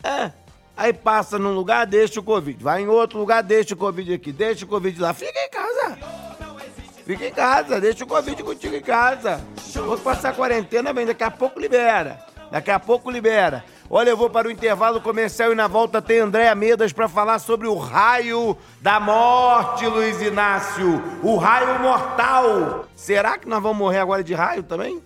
[0.02, 0.32] É,
[0.80, 2.64] Aí passa num lugar, deixa o Covid.
[2.64, 4.32] Vai em outro lugar, deixa o Covid aqui.
[4.32, 5.12] Deixa o Covid lá.
[5.12, 5.98] Fica em casa.
[7.04, 9.44] Fica em casa, deixa o Covid contigo em casa.
[9.74, 12.24] Vou passar a quarentena, bem, daqui a pouco libera.
[12.50, 13.62] Daqui a pouco libera.
[13.90, 17.40] Olha, eu vou para o intervalo comercial e na volta tem Andréa Medas para falar
[17.40, 21.02] sobre o raio da morte, Luiz Inácio.
[21.22, 22.86] O raio mortal.
[22.96, 25.02] Será que nós vamos morrer agora de raio também?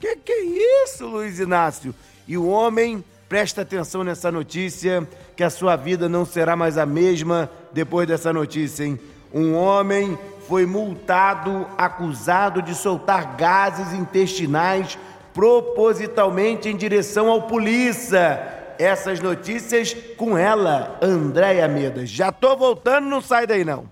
[0.00, 1.94] Que que é isso, Luiz Inácio?
[2.26, 6.86] E o homem Presta atenção nessa notícia, que a sua vida não será mais a
[6.86, 8.98] mesma depois dessa notícia, hein?
[9.32, 14.98] Um homem foi multado acusado de soltar gases intestinais
[15.34, 18.40] propositalmente em direção ao polícia.
[18.78, 22.08] Essas notícias com ela, Andréia Medas.
[22.08, 23.84] Já tô voltando, não sai daí não.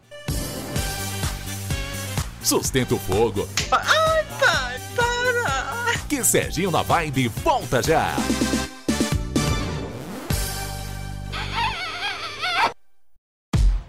[2.43, 3.47] Sustenta o fogo.
[3.71, 5.99] Ai, pai, para!
[6.09, 8.15] Que Serginho na Vibe volta já.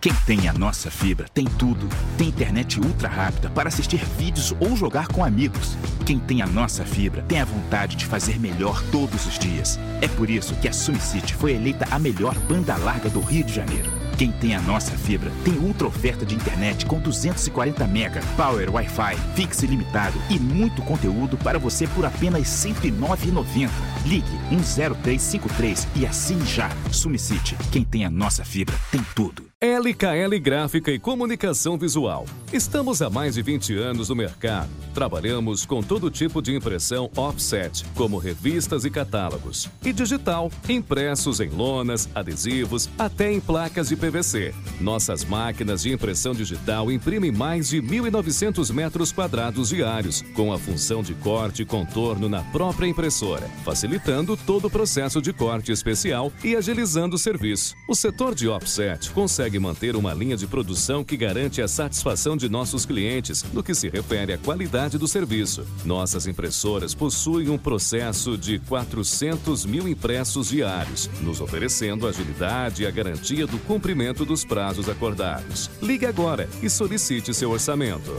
[0.07, 1.89] Quem tem a nossa fibra tem tudo.
[2.17, 5.77] Tem internet ultra rápida para assistir vídeos ou jogar com amigos.
[6.05, 9.77] Quem tem a nossa fibra tem a vontade de fazer melhor todos os dias.
[9.99, 13.53] É por isso que a SumiCity foi eleita a melhor banda larga do Rio de
[13.53, 13.91] Janeiro.
[14.17, 19.17] Quem tem a nossa fibra tem ultra oferta de internet com 240 mega, power Wi-Fi,
[19.35, 23.69] fixe ilimitado e muito conteúdo para você por apenas R$ 109,90.
[24.05, 26.69] Ligue 10353 e assine já.
[26.93, 29.46] Sumicity, quem tem a nossa fibra tem tudo.
[29.59, 32.27] LKL Gráfica e Comunicação Visual.
[32.53, 34.69] Estamos há mais de 20 anos no mercado.
[34.93, 41.49] Trabalhamos com todo tipo de impressão offset, como revistas e catálogos, e digital, impressos em
[41.49, 44.53] lonas, adesivos, até em placas de PVC.
[44.79, 51.01] Nossas máquinas de impressão digital imprimem mais de 1.900 metros quadrados diários, com a função
[51.01, 56.55] de corte e contorno na própria impressora, facilitando todo o processo de corte especial e
[56.55, 57.75] agilizando o serviço.
[57.89, 62.49] O setor de offset consegue manter uma linha de produção que garante a satisfação de
[62.49, 65.65] nossos clientes no que se refere à qualidade do serviço.
[65.85, 72.91] Nossas impressoras possuem um processo de 400 mil impressos diários, nos oferecendo agilidade e a
[72.91, 75.69] garantia do cumprimento dos prazos acordados.
[75.81, 78.15] Ligue agora e solicite seu orçamento.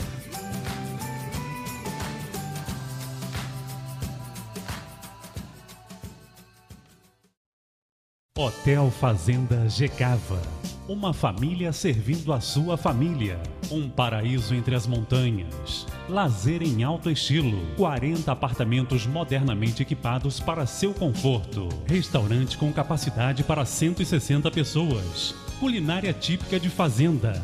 [8.38, 10.40] Hotel Fazenda Gecava.
[10.88, 13.38] Uma família servindo a sua família.
[13.70, 15.86] Um paraíso entre as montanhas.
[16.08, 17.60] Lazer em alto estilo.
[17.76, 21.68] 40 apartamentos modernamente equipados para seu conforto.
[21.86, 25.34] Restaurante com capacidade para 160 pessoas.
[25.60, 27.42] Culinária típica de fazenda.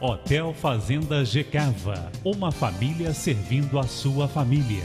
[0.00, 2.10] Hotel Fazenda Gecava.
[2.24, 4.84] Uma família servindo a sua família.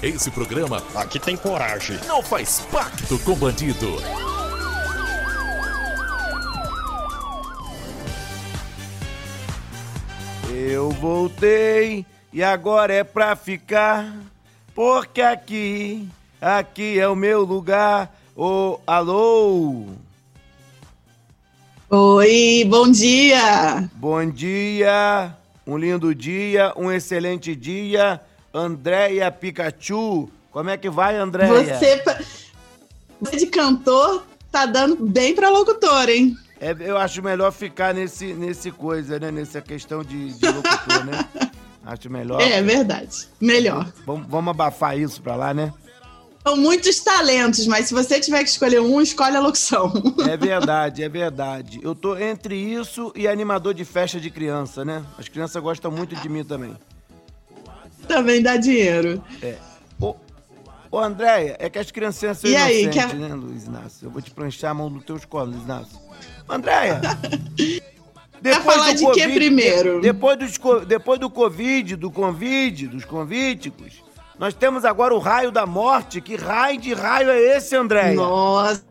[0.00, 1.98] Esse programa Aqui tem coragem.
[2.06, 3.96] não faz pacto com bandido.
[10.70, 14.14] Eu voltei e agora é pra ficar,
[14.74, 16.06] porque aqui,
[16.38, 18.14] aqui é o meu lugar.
[18.36, 19.86] Ô, alô!
[21.88, 23.88] Oi, bom dia!
[23.94, 25.34] Bom dia,
[25.66, 28.20] um lindo dia, um excelente dia.
[28.52, 31.78] Andréia Pikachu, como é que vai, Andréia?
[31.78, 32.02] Você,
[33.18, 36.36] você de cantor tá dando bem pra locutor, hein?
[36.60, 39.30] É, eu acho melhor ficar nesse, nesse coisa, né?
[39.30, 41.28] Nessa questão de, de locutor, né?
[41.86, 42.38] Acho melhor.
[42.42, 43.26] É verdade.
[43.40, 43.90] Melhor.
[44.04, 45.72] Vamos, vamos abafar isso pra lá, né?
[46.46, 49.90] São muitos talentos, mas se você tiver que escolher um, escolhe a locução.
[50.28, 51.80] É verdade, é verdade.
[51.82, 55.02] Eu tô entre isso e animador de festa de criança, né?
[55.18, 56.76] As crianças gostam muito de mim também.
[58.06, 59.22] Também dá dinheiro.
[59.42, 59.56] É.
[60.00, 60.14] Ô,
[60.90, 64.06] ô Andréia, é que as criancinhas são E aí, inocentes, quer- né, Luiz Inácio?
[64.06, 65.98] Eu vou te planchar a mão no teu colo, Luiz Inácio.
[66.48, 67.00] Andréia!
[68.62, 70.00] falar de quê primeiro?
[70.00, 74.02] Depois, dos, depois do Covid, do convite, dos convíticos,
[74.38, 76.20] nós temos agora o raio da morte.
[76.20, 78.14] Que raio de raio é esse, Andréia?
[78.14, 78.86] Nossa!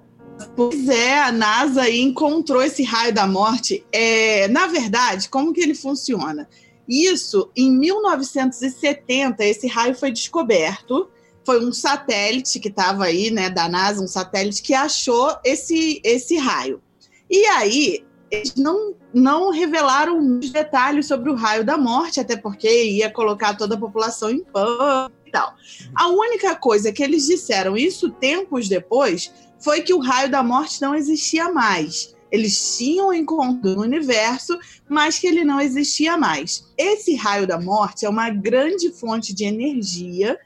[0.56, 3.84] Pois é, a NASA aí encontrou esse raio da morte.
[3.92, 6.48] É, na verdade, como que ele funciona?
[6.88, 11.10] Isso, em 1970, esse raio foi descoberto.
[11.44, 16.38] Foi um satélite que estava aí, né, da NASA, um satélite que achou esse, esse
[16.38, 16.82] raio.
[17.30, 22.68] E aí, eles não, não revelaram muitos detalhes sobre o raio da morte, até porque
[22.92, 25.54] ia colocar toda a população em pânico e tal.
[25.96, 30.82] A única coisa que eles disseram, isso tempos depois, foi que o raio da morte
[30.82, 32.16] não existia mais.
[32.30, 34.58] Eles tinham encontrado no universo,
[34.90, 36.68] mas que ele não existia mais.
[36.78, 40.38] Esse raio da morte é uma grande fonte de energia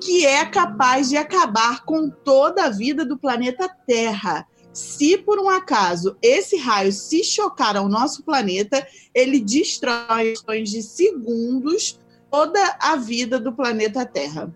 [0.00, 4.46] que é capaz de acabar com toda a vida do planeta Terra.
[4.78, 10.84] Se por um acaso esse raio se chocar ao nosso planeta, ele destrói em de
[10.84, 11.98] segundos
[12.30, 14.54] toda a vida do planeta Terra.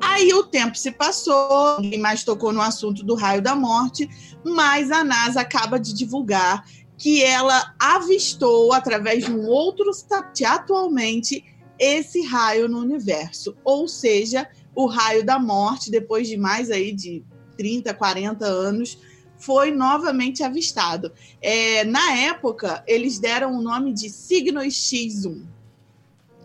[0.00, 4.08] Aí o tempo se passou, ninguém mais tocou no assunto do raio da morte,
[4.44, 6.64] mas a NASA acaba de divulgar
[6.96, 11.44] que ela avistou através de um outro satélite atualmente
[11.80, 17.24] esse raio no universo, ou seja, o raio da morte depois de mais aí de
[17.56, 19.07] 30, 40 anos
[19.38, 21.12] foi novamente avistado.
[21.40, 25.42] É, na época, eles deram o nome de Signos X1.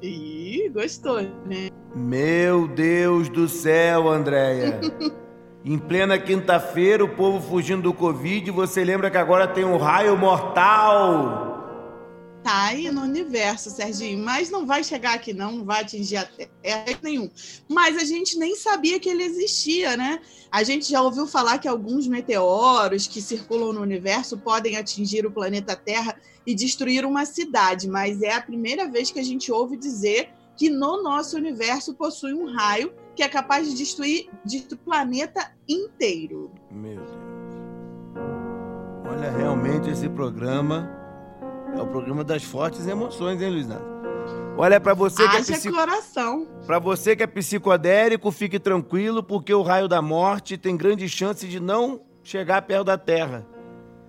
[0.01, 1.69] Ih, gostou, né?
[1.95, 4.79] Meu Deus do céu, Andréia.
[5.63, 10.17] em plena quinta-feira, o povo fugindo do Covid, você lembra que agora tem um raio
[10.17, 11.42] mortal.
[12.43, 16.25] Tá aí no universo, Serginho, mas não vai chegar aqui não, não vai atingir a
[16.25, 17.29] Terra nenhum.
[17.69, 20.19] Mas a gente nem sabia que ele existia, né?
[20.51, 25.31] A gente já ouviu falar que alguns meteoros que circulam no universo podem atingir o
[25.31, 29.77] planeta Terra e destruir uma cidade, mas é a primeira vez que a gente ouve
[29.77, 34.83] dizer que no nosso universo possui um raio que é capaz de destruir, destruir o
[34.83, 36.51] planeta inteiro.
[36.69, 37.09] Meu Deus.
[39.09, 41.02] Olha, realmente esse programa
[41.75, 43.93] é o programa das fortes emoções, hein, Luiz Nato?
[44.55, 45.75] Olha, pra você que é Haja psico...
[45.75, 46.47] coração.
[46.65, 51.47] Pra você que é psicodélico, fique tranquilo, porque o raio da morte tem grande chance
[51.47, 53.45] de não chegar perto da Terra.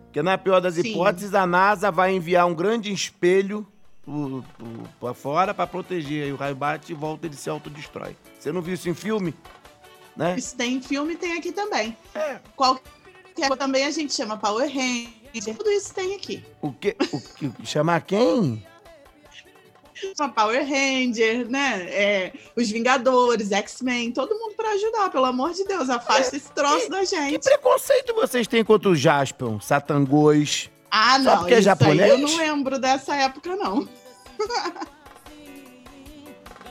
[0.04, 0.82] Porque na pior das Sim.
[0.82, 3.66] hipóteses, a NASA vai enviar um grande espelho
[5.00, 6.24] pra fora pra proteger.
[6.24, 8.14] Aí o raio bate e volta, ele se autodestrói.
[8.38, 9.34] Você não viu isso em filme?
[10.14, 10.36] Né?
[10.36, 11.96] Isso tem em filme tem aqui também.
[12.54, 14.68] Qualquer também a gente chama Power
[15.34, 15.56] Ranger.
[15.56, 16.44] Tudo isso tem aqui.
[16.62, 16.96] O que?
[17.12, 17.52] O que?
[17.64, 18.64] Chamar quem?
[20.16, 21.86] Chama Power Ranger, né?
[21.88, 25.88] É, os Vingadores, X-Men, todo mundo pra ajudar, pelo amor de Deus.
[25.88, 27.32] Afasta esse troço da gente.
[27.32, 30.68] Que preconceito vocês têm contra o Jaspion, Satangos?
[30.90, 31.38] Ah, Só não.
[31.38, 32.00] porque é isso japonês?
[32.02, 33.88] aí eu não lembro dessa época, não.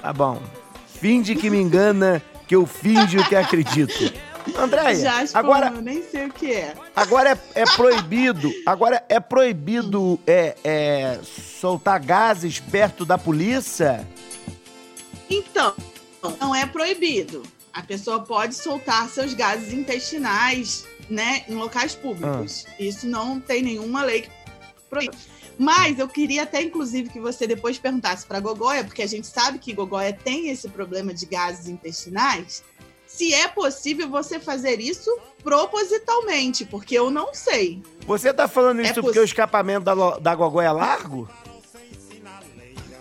[0.01, 0.41] Tá bom.
[0.88, 3.93] Finge que me engana, que eu finjo que acredito.
[4.57, 6.73] Andréia, Jasper, agora, eu nem sei o que é.
[6.95, 14.07] agora é, é proibido, agora é proibido é, é, soltar gases perto da polícia?
[15.29, 15.73] Então,
[16.39, 17.43] não é proibido.
[17.73, 22.65] A pessoa pode soltar seus gases intestinais, né, em locais públicos.
[22.79, 24.29] Isso não tem nenhuma lei que
[24.89, 25.15] proíbe.
[25.57, 29.59] Mas eu queria até, inclusive, que você depois perguntasse para Gogóia, porque a gente sabe
[29.59, 32.63] que Gogóia tem esse problema de gases intestinais.
[33.16, 37.80] Se é possível você fazer isso propositalmente, porque eu não sei.
[38.07, 41.30] Você tá falando É isso poss- porque o escapamento da, da Gogó é largo?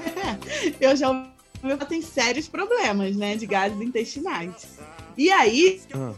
[0.78, 1.28] eu já ouvi
[1.62, 4.52] que ela tem sérios problemas, né, de gases intestinais.
[5.16, 6.12] E aí, Ah.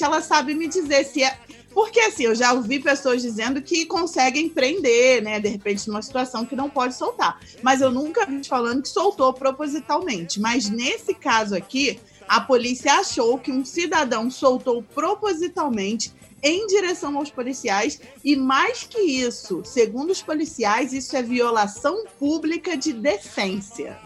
[0.00, 1.38] ela sabe me dizer se é.
[1.72, 6.44] Porque assim, eu já ouvi pessoas dizendo que conseguem prender, né, de repente, numa situação
[6.44, 7.38] que não pode soltar.
[7.62, 10.40] Mas eu nunca vi falando que soltou propositalmente.
[10.40, 16.12] Mas nesse caso aqui, a polícia achou que um cidadão soltou propositalmente
[16.42, 22.76] em direção aos policiais e mais que isso, segundo os policiais, isso é violação pública
[22.76, 23.98] de decência.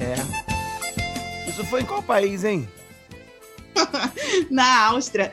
[0.00, 0.16] É.
[1.48, 2.68] Isso foi em qual país, hein?
[4.50, 5.32] Na Áustria.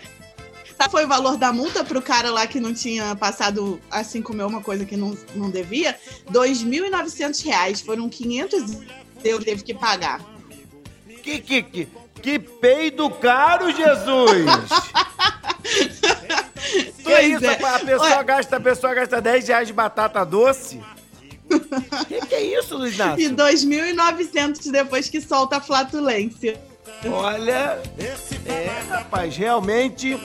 [0.77, 4.47] Sabe Foi o valor da multa pro cara lá que não tinha passado, assim, comeu
[4.47, 5.97] uma coisa que não, não devia?
[6.31, 7.81] 2.900 reais.
[7.81, 8.81] Foram 500
[9.23, 10.32] euros que teve que pagar.
[11.23, 11.87] Que, que, que,
[12.21, 14.45] que peido caro, Jesus!
[16.97, 17.53] que Pois isso, é.
[17.53, 20.81] a pessoa, gasta, a pessoa gasta 10 reais de batata doce?
[22.07, 23.35] que que é isso, Luiz E Inácio?
[23.35, 26.59] 2.900 depois que solta a flatulência.
[27.09, 27.81] Olha,
[28.45, 30.19] é, rapaz, realmente,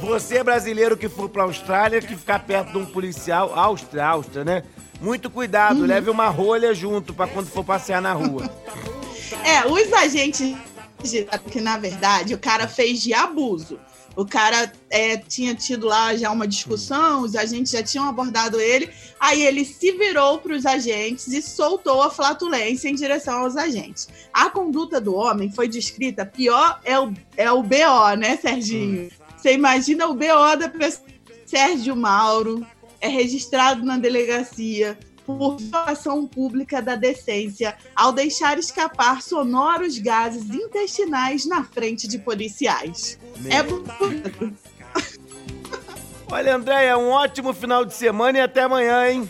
[0.00, 4.62] você brasileiro que for pra Austrália, que ficar perto de um policial, Áustria, Áustria, né?
[5.00, 8.50] Muito cuidado, leve uma rolha junto pra quando for passear na rua.
[9.44, 10.56] É, os agentes
[11.02, 13.78] de- que na verdade o cara fez de abuso.
[14.16, 18.90] O cara é, tinha tido lá já uma discussão, os agentes já tinham abordado ele,
[19.20, 24.08] aí ele se virou para os agentes e soltou a flatulência em direção aos agentes.
[24.32, 29.10] A conduta do homem foi descrita, pior é o, é o BO, né, Serginho?
[29.36, 31.06] Você imagina o BO da pessoa.
[31.46, 32.66] Sérgio Mauro
[33.00, 34.98] é registrado na delegacia
[35.38, 43.18] por violação pública da decência ao deixar escapar sonoros gases intestinais na frente de policiais.
[43.48, 44.52] É bonito.
[46.30, 49.28] Olha, Andréia, um ótimo final de semana e até amanhã, hein?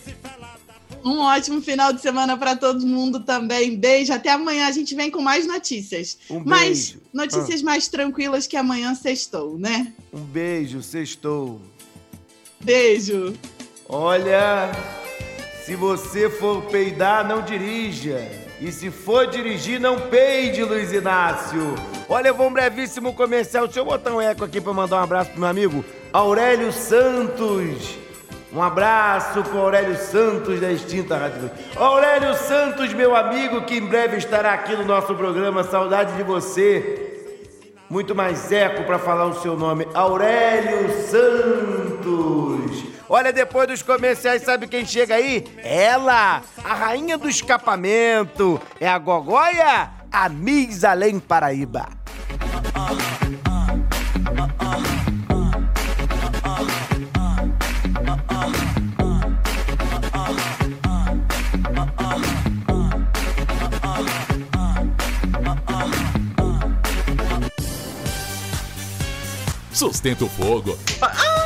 [1.05, 3.77] Um ótimo final de semana para todo mundo também.
[3.77, 4.13] Beijo.
[4.13, 6.19] Até amanhã a gente vem com mais notícias.
[6.29, 7.01] Um Mas beijo.
[7.13, 9.93] notícias mais tranquilas que amanhã sextou, né?
[10.13, 11.61] Um beijo, sextou.
[12.61, 13.35] Beijo.
[13.89, 14.71] Olha,
[15.71, 18.29] se você for peidar, não dirija.
[18.61, 21.77] E se for dirigir, não peide, Luiz Inácio.
[22.09, 23.67] Olha, eu vou um brevíssimo comercial.
[23.67, 27.97] Deixa eu botar um eco aqui para mandar um abraço pro meu amigo Aurélio Santos.
[28.53, 31.49] Um abraço pro Aurélio Santos da extinta Rádio.
[31.77, 35.63] Aurélio Santos, meu amigo, que em breve estará aqui no nosso programa.
[35.63, 37.29] Saudade de você.
[37.89, 39.87] Muito mais eco para falar o seu nome.
[39.95, 43.00] Aurélio Santos.
[43.13, 45.45] Olha, depois dos comerciais, sabe quem chega aí?
[45.65, 48.63] Ela, a rainha do escapamento.
[48.79, 51.89] É a Gogóia, a Miss Além Paraíba.
[69.73, 70.79] Sustenta o fogo.
[71.01, 71.40] Pai,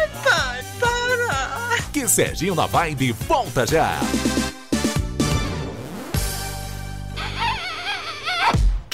[2.09, 3.99] Serginho na Vibe volta já.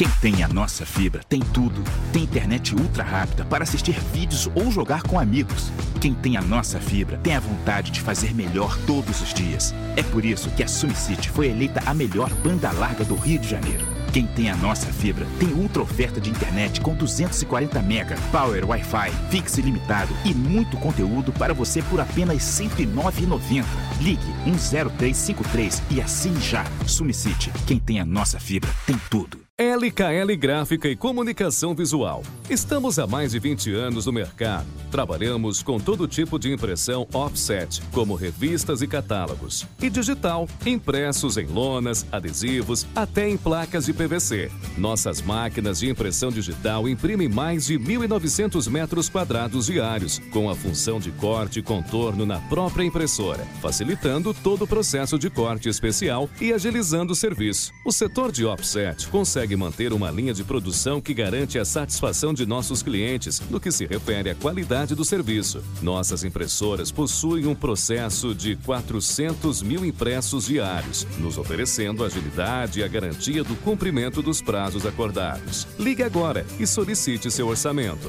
[0.00, 1.84] Quem tem a nossa fibra tem tudo.
[2.10, 5.70] Tem internet ultra rápida para assistir vídeos ou jogar com amigos.
[6.00, 9.74] Quem tem a nossa fibra tem a vontade de fazer melhor todos os dias.
[9.98, 13.48] É por isso que a SumCity foi eleita a melhor banda larga do Rio de
[13.50, 13.99] Janeiro.
[14.12, 19.10] Quem tem a nossa fibra tem ultra oferta de internet com 240 mega, power Wi-Fi,
[19.30, 23.64] fixo ilimitado e muito conteúdo para você por apenas R$ 109,90.
[24.00, 26.64] Ligue 10353 e assine já.
[26.86, 29.49] SumCity, quem tem a nossa fibra tem tudo.
[29.60, 32.22] LKL Gráfica e Comunicação Visual.
[32.48, 34.64] Estamos há mais de 20 anos no mercado.
[34.90, 41.44] Trabalhamos com todo tipo de impressão offset, como revistas e catálogos, e digital, impressos em
[41.44, 44.50] lonas, adesivos, até em placas de PVC.
[44.78, 50.98] Nossas máquinas de impressão digital imprimem mais de 1.900 metros quadrados diários, com a função
[50.98, 56.50] de corte e contorno na própria impressora, facilitando todo o processo de corte especial e
[56.50, 57.74] agilizando o serviço.
[57.84, 62.46] O setor de offset consegue manter uma linha de produção que garante a satisfação de
[62.46, 65.62] nossos clientes no que se refere à qualidade do serviço.
[65.82, 72.88] Nossas impressoras possuem um processo de 400 mil impressos diários, nos oferecendo agilidade e a
[72.88, 75.66] garantia do cumprimento dos prazos acordados.
[75.78, 78.08] Ligue agora e solicite seu orçamento.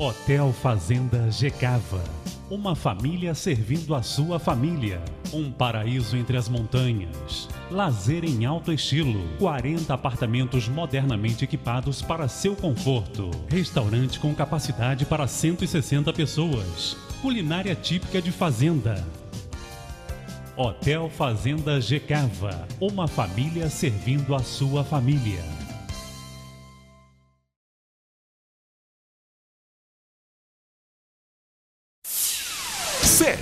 [0.00, 2.00] Hotel Fazenda Gecava.
[2.50, 5.02] Uma família servindo a sua família.
[5.34, 7.46] Um paraíso entre as montanhas.
[7.70, 9.22] Lazer em alto estilo.
[9.38, 13.30] 40 apartamentos modernamente equipados para seu conforto.
[13.48, 16.96] Restaurante com capacidade para 160 pessoas.
[17.20, 19.06] Culinária típica de fazenda.
[20.56, 22.66] Hotel Fazenda Gecava.
[22.80, 25.57] Uma família servindo a sua família.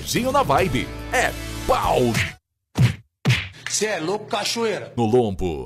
[0.06, 0.86] Serginho na Vibe.
[1.12, 1.32] É
[1.66, 1.98] pau
[3.68, 4.92] Você é louco, cachoeira.
[4.96, 5.64] no lombo.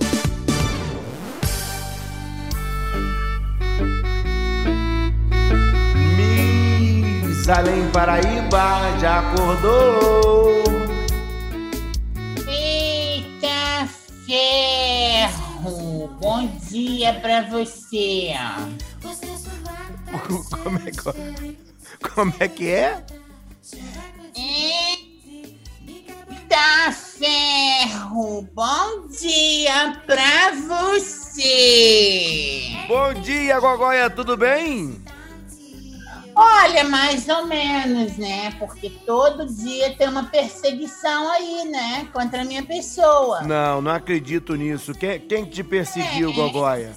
[7.23, 10.65] Miss Além Paraíba já acordou.
[12.49, 13.87] Eita
[14.27, 16.09] ferro!
[16.19, 18.33] Bom dia pra você.
[20.51, 23.05] Como é que, como é, que é?
[26.51, 28.43] Eita ferro!
[28.53, 30.51] Bom dia pra
[31.07, 32.67] você.
[32.89, 35.01] Bom dia, Gogóia, tudo bem?
[36.35, 38.51] Olha, mais ou menos, né?
[38.59, 42.09] Porque todo dia tem uma perseguição aí, né?
[42.13, 43.43] Contra a minha pessoa.
[43.43, 44.93] Não, não acredito nisso.
[44.93, 46.35] Quem, quem te perseguiu, É.
[46.35, 46.91] Gogóia?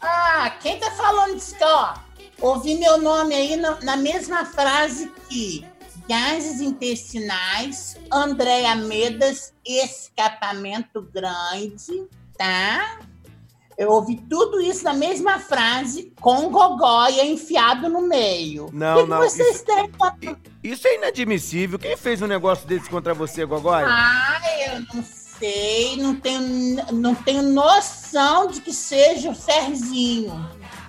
[0.00, 1.92] Ah, quem tá falando disso, aqui, ó?
[2.40, 5.66] Ouvi meu nome aí na, na mesma frase que
[6.10, 12.04] gases intestinais, Andréa Medas, escapamento grande,
[12.36, 12.98] tá?
[13.78, 18.68] Eu ouvi tudo isso na mesma frase, com gogóia enfiado no meio.
[18.72, 20.36] Não, que que não, vocês isso- têm contra...
[20.64, 21.78] Isso é inadmissível.
[21.78, 23.86] Quem fez um negócio desse contra você, Gogóia?
[23.88, 30.34] Ah, eu não sei, não tenho, não tenho noção de que seja o Serginho.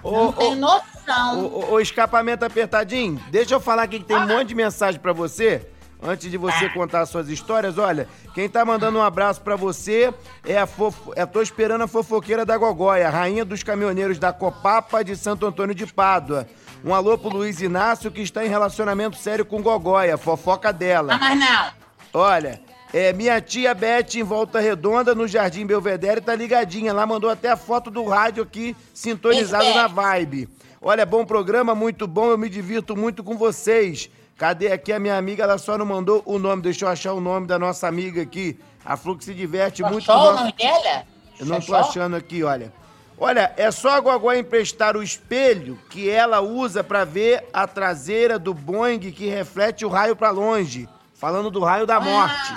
[0.03, 1.71] Não Ô, tenho ô, noção.
[1.71, 5.67] Ô, escapamento apertadinho, deixa eu falar aqui que tem um monte de mensagem pra você.
[6.03, 10.11] Antes de você contar suas histórias, olha, quem tá mandando um abraço pra você
[10.43, 11.13] é a fofo...
[11.15, 15.75] é, tô esperando a fofoqueira da Gogóia, rainha dos caminhoneiros da Copapa de Santo Antônio
[15.75, 16.47] de Pádua.
[16.83, 21.13] Um alô pro Luiz Inácio que está em relacionamento sério com Gogóia, fofoca dela.
[21.13, 21.71] Ah, mas não.
[22.13, 22.59] Olha,
[22.93, 26.89] é, minha tia Beth em Volta Redonda, no Jardim Belvedere, tá ligadinha.
[26.89, 30.49] Ela mandou até a foto do rádio aqui, sintonizado na vibe.
[30.81, 34.09] Olha, bom programa, muito bom, eu me divirto muito com vocês.
[34.37, 35.43] Cadê aqui a minha amiga?
[35.43, 38.59] Ela só não mandou o nome, deixa eu achar o nome da nossa amiga aqui.
[38.83, 40.39] A Flu que se diverte muito Achou o nosso...
[40.39, 41.03] nome dela?
[41.39, 41.89] Eu não tô Xoxó?
[41.89, 42.73] achando aqui, olha.
[43.17, 48.39] Olha, é só a Gogó emprestar o espelho que ela usa pra ver a traseira
[48.39, 50.89] do Boeing que reflete o raio pra longe.
[51.13, 52.55] Falando do raio da morte.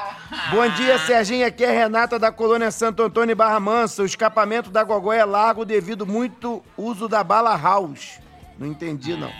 [0.50, 1.46] Bom dia, Serginho.
[1.46, 4.02] Aqui é Renata da colônia Santo Antônio e Barra Mansa.
[4.02, 8.18] O escapamento da Gogó é largo devido muito uso da bala house.
[8.58, 9.30] Não entendi, não.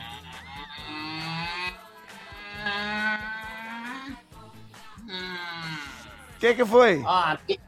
[6.37, 7.03] O que que foi?
[7.05, 7.61] Ó, be-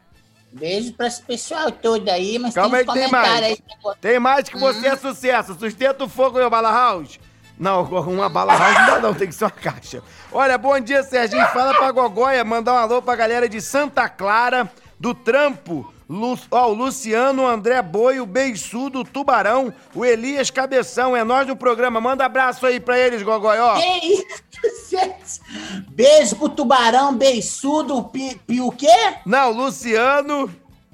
[0.52, 3.42] beijo pra esse pessoal todo aí, mas Calma aí tem uns tem mais.
[3.42, 3.58] aí.
[4.00, 5.54] Tem mais que você é sucesso.
[5.58, 7.18] Sustenta o fogo, meu bala house.
[7.58, 10.02] Não, uma bala house não dá não, tem que ser uma caixa.
[10.30, 11.46] Olha, bom dia, Serginho.
[11.48, 16.68] Fala pra Gogóia, mandar um alô pra galera de Santa Clara, do Trampo, Lu, ó,
[16.68, 21.14] o Luciano, o André Boi, o Beiçudo, o Tubarão, o Elias Cabeção.
[21.14, 22.00] É nós no programa.
[22.00, 23.74] Manda abraço aí pra eles, Gogói, ó.
[23.74, 25.84] Que isso, gente?
[25.90, 28.86] Beijo pro tubarão, beiçudo, pi, pi o quê?
[29.26, 30.50] Não, Luciano.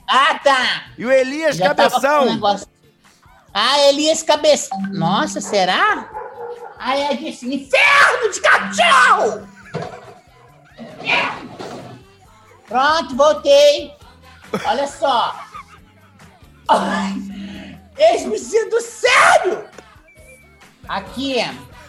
[0.09, 0.87] Ah, tá.
[0.99, 2.27] E o Elias Já Cabeção.
[2.27, 2.59] um.
[3.53, 4.79] Ah, Elias Cabeção.
[4.91, 6.09] Nossa, será?
[6.79, 9.49] Aí é disse, inferno de cachorro!
[12.67, 13.93] Pronto, voltei.
[14.65, 15.39] Olha só.
[16.69, 17.15] Ai,
[17.97, 19.65] Eis-me sendo sério!
[20.89, 21.37] Aqui,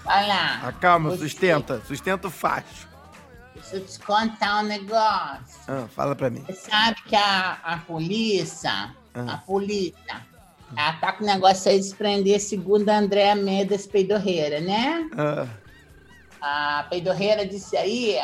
[0.03, 0.61] vai lá.
[0.63, 1.81] Ah, calma, sustenta.
[1.85, 2.87] Sustenta o facho.
[3.55, 5.39] Deixa eu te contar um negócio.
[5.67, 6.43] Ah, fala pra mim.
[6.45, 9.33] Você sabe que a, a polícia, Ah.
[9.33, 10.21] a polícia,
[10.77, 15.09] ela tá com o negócio aí de prender segundo a Andréa Mendes Peidorreira, né?
[15.17, 18.19] Ah, A Peidorreira disse aí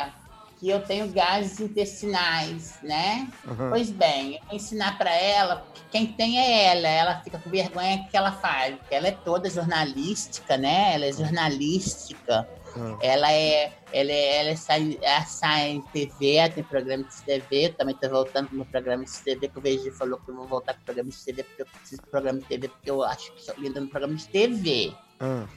[0.59, 3.27] que eu tenho gases intestinais, né?
[3.47, 3.69] Uhum.
[3.69, 7.49] Pois bem, eu vou ensinar pra ela, que quem tem é ela, ela fica com
[7.49, 10.93] vergonha que ela faz, porque ela é toda jornalística, né?
[10.93, 12.47] Ela é jornalística.
[12.77, 12.97] Ah.
[13.01, 17.69] Ela é, ela é, ela sai, ela sai em TV, ela tem programa de TV,
[17.77, 20.47] também tô voltando pro meu programa de TV, que o VG falou que eu vou
[20.47, 23.03] voltar com o programa de TV, porque eu preciso do programa de TV, porque eu
[23.03, 24.93] acho que sou linda no programa de TV.
[25.19, 25.47] ah.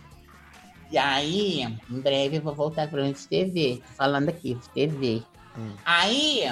[0.91, 4.55] E aí, em breve eu vou voltar com o programa de TV, tô falando aqui,
[4.55, 5.23] de TV.
[5.59, 5.73] Hum.
[5.85, 6.43] Aí,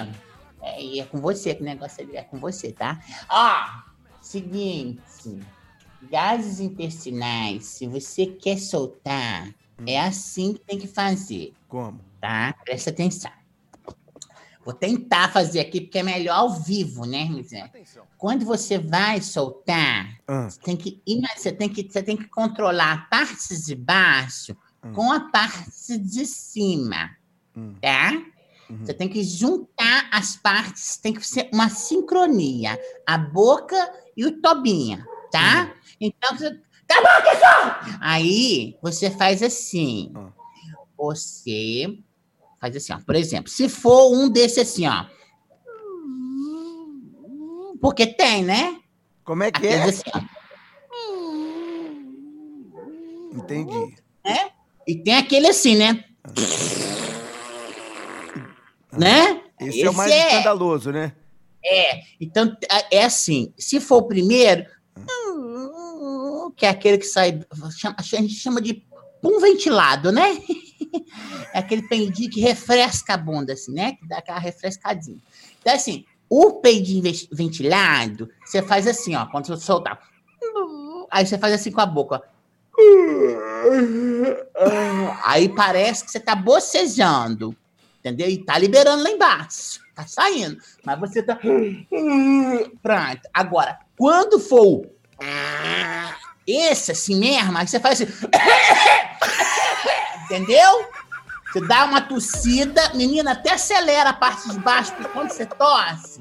[0.61, 3.01] é, é com você que o negócio é, é com você, tá?
[3.29, 3.83] Ó,
[4.21, 5.39] seguinte,
[6.11, 9.55] gases intestinais, se você quer soltar,
[9.87, 12.01] é assim que tem que fazer Como?
[12.21, 12.55] tá?
[12.65, 13.31] Presta atenção.
[14.65, 17.69] Vou tentar fazer aqui porque é melhor ao vivo, né, Rizé?
[18.17, 20.49] Quando você vai soltar, Ah.
[20.49, 21.03] você tem que
[21.37, 24.57] você tem que você tem que controlar a parte de baixo
[24.95, 27.11] com a parte de cima,
[27.57, 27.75] Hum.
[27.81, 28.23] tá?
[28.81, 33.77] Você tem que juntar as partes, tem que ser uma sincronia, a boca
[34.17, 35.75] e o tobinha, tá?
[36.01, 37.99] Então você Tá bom, pessoal!
[38.01, 40.13] Aí você faz assim.
[40.97, 41.99] Você
[42.61, 42.99] faz assim, ó.
[43.05, 45.07] Por exemplo, se for um desse assim, ó.
[47.81, 48.81] Porque tem, né?
[49.25, 49.89] Como é que Aqueles é?
[49.89, 50.43] assim, ó.
[53.35, 53.97] Entendi.
[54.25, 54.51] né?
[54.87, 56.05] E tem aquele assim, né?
[58.93, 59.43] Né?
[59.59, 61.13] Esse, é o mais escandaloso, né?
[61.65, 62.57] É, então
[62.91, 64.67] é assim, se for o primeiro,
[66.63, 67.45] que é aquele que sai,
[67.97, 68.87] a gente chama de
[69.21, 70.39] pum ventilado, né?
[71.55, 73.93] É aquele peidinho que refresca a bunda, assim, né?
[73.93, 75.19] Que dá aquela refrescadinha.
[75.61, 79.99] Então, assim, o peidinho ve- ventilado, você faz assim, ó, quando você soltar.
[81.11, 82.23] Aí você faz assim com a boca.
[85.25, 87.57] Aí parece que você tá bocejando,
[87.99, 88.29] entendeu?
[88.29, 90.59] E tá liberando lá embaixo, tá saindo.
[90.85, 91.37] Mas você tá.
[91.37, 93.21] Pronto.
[93.33, 94.87] Agora, quando for
[96.47, 98.13] esse assim mesmo, aí você faz assim.
[100.25, 100.89] Entendeu?
[101.53, 106.21] Você dá uma tossida, menina, até acelera a parte de baixo, porque quando você tosse,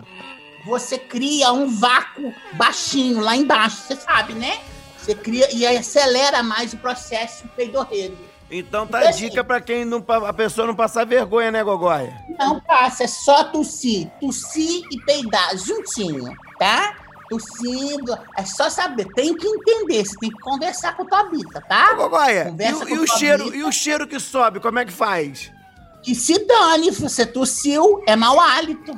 [0.65, 4.59] você cria um vácuo baixinho lá embaixo, você sabe, né?
[4.97, 8.17] Você cria e aí acelera mais o processo peidorreiro.
[8.51, 12.13] Então tá a dica pra quem não, a pessoa não passar vergonha, né, Gogóia?
[12.37, 14.11] Não passa, é só tossir.
[14.19, 16.97] Tossir e peidar juntinho, tá?
[17.35, 21.61] Tossindo, é só saber, tem que entender, você tem que conversar com a tua bita,
[21.61, 21.93] tá?
[21.93, 23.55] Gogóia, e, Conversa o- com e o cheiro, bita.
[23.57, 25.49] e o cheiro que sobe, como é que faz?
[26.03, 28.91] Que se dane, você tossiu, é mau hálito.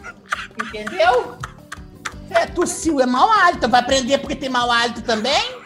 [0.66, 1.38] Entendeu?
[2.32, 3.68] É, tossiu é mau hálito.
[3.70, 5.62] Vai prender porque tem mau hálito também?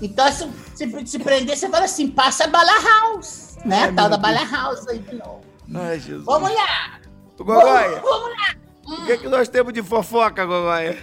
[0.00, 3.56] Então, se, se, se prender, você fala assim, passa a bala house.
[3.64, 3.82] Né?
[3.84, 5.40] Ai, A tal da bala house aí de novo.
[5.74, 6.24] Ai, Jesus.
[6.24, 7.00] Vamos lá!
[7.36, 8.54] Gogóia, Vamos, vamos lá!
[9.02, 11.02] o que, que nós temos de fofoca, Gogóia?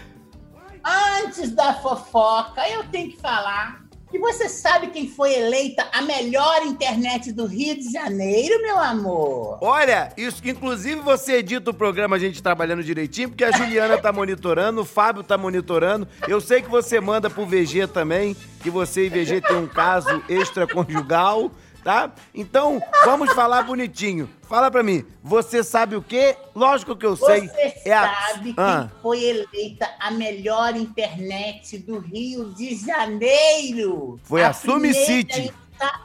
[0.87, 6.65] Antes da fofoca, eu tenho que falar que você sabe quem foi eleita a melhor
[6.65, 9.57] internet do Rio de Janeiro, meu amor?
[9.59, 13.97] Olha, isso que inclusive você edita o programa a gente trabalhando direitinho, porque a Juliana
[13.97, 16.07] tá monitorando, o Fábio tá monitorando.
[16.25, 20.23] Eu sei que você manda pro VG também, que você e VG tem um caso
[20.29, 21.51] extraconjugal,
[21.87, 22.11] tá?
[22.35, 24.29] Então, vamos falar bonitinho.
[24.49, 26.35] Fala pra mim, você sabe o quê?
[26.53, 27.47] Lógico que eu sei.
[27.47, 34.19] Você é a- sabe Ah, foi eleita a melhor internet do Rio de Janeiro?
[34.23, 35.41] Foi a Sumi primeira City.
[35.73, 36.01] insa-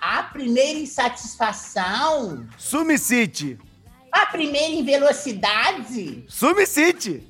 [0.00, 2.46] A primeira em satisfação?
[2.56, 3.58] Sumi City.
[4.12, 6.24] A primeira em velocidade?
[6.28, 7.26] Sumi City.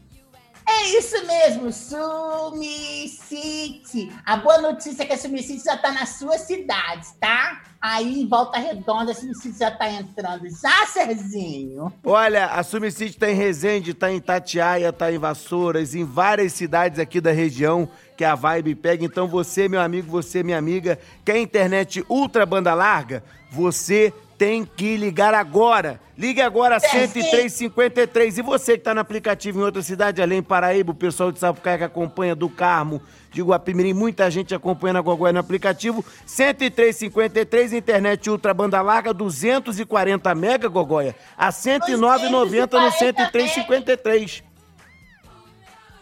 [0.66, 3.20] É isso mesmo, Sumicite.
[4.24, 7.62] A boa notícia é que a Sumicite já tá na sua cidade, tá?
[7.80, 10.48] Aí em Volta Redonda a Sumicite já tá entrando.
[10.48, 11.92] Já, Serginho?
[12.02, 16.98] Olha, a Sumicite tá em Resende, tá em Tatiaia, tá em Vassouras, em várias cidades
[16.98, 17.86] aqui da região
[18.16, 19.04] que a vibe pega.
[19.04, 23.22] Então você, meu amigo, você, minha amiga, quer internet ultra banda larga?
[23.50, 26.00] Você tem que ligar agora.
[26.16, 28.38] Ligue agora 10353.
[28.38, 31.38] E você que está no aplicativo em outra cidade, além de Paraíba, o pessoal de
[31.38, 36.04] Sapucaia que acompanha do Carmo, de Guapimirim, muita gente acompanhando a Gogóia no aplicativo.
[36.26, 44.44] 10353, internet ultra banda larga, 240 mega, Gogóia, a 109,90 no 10353.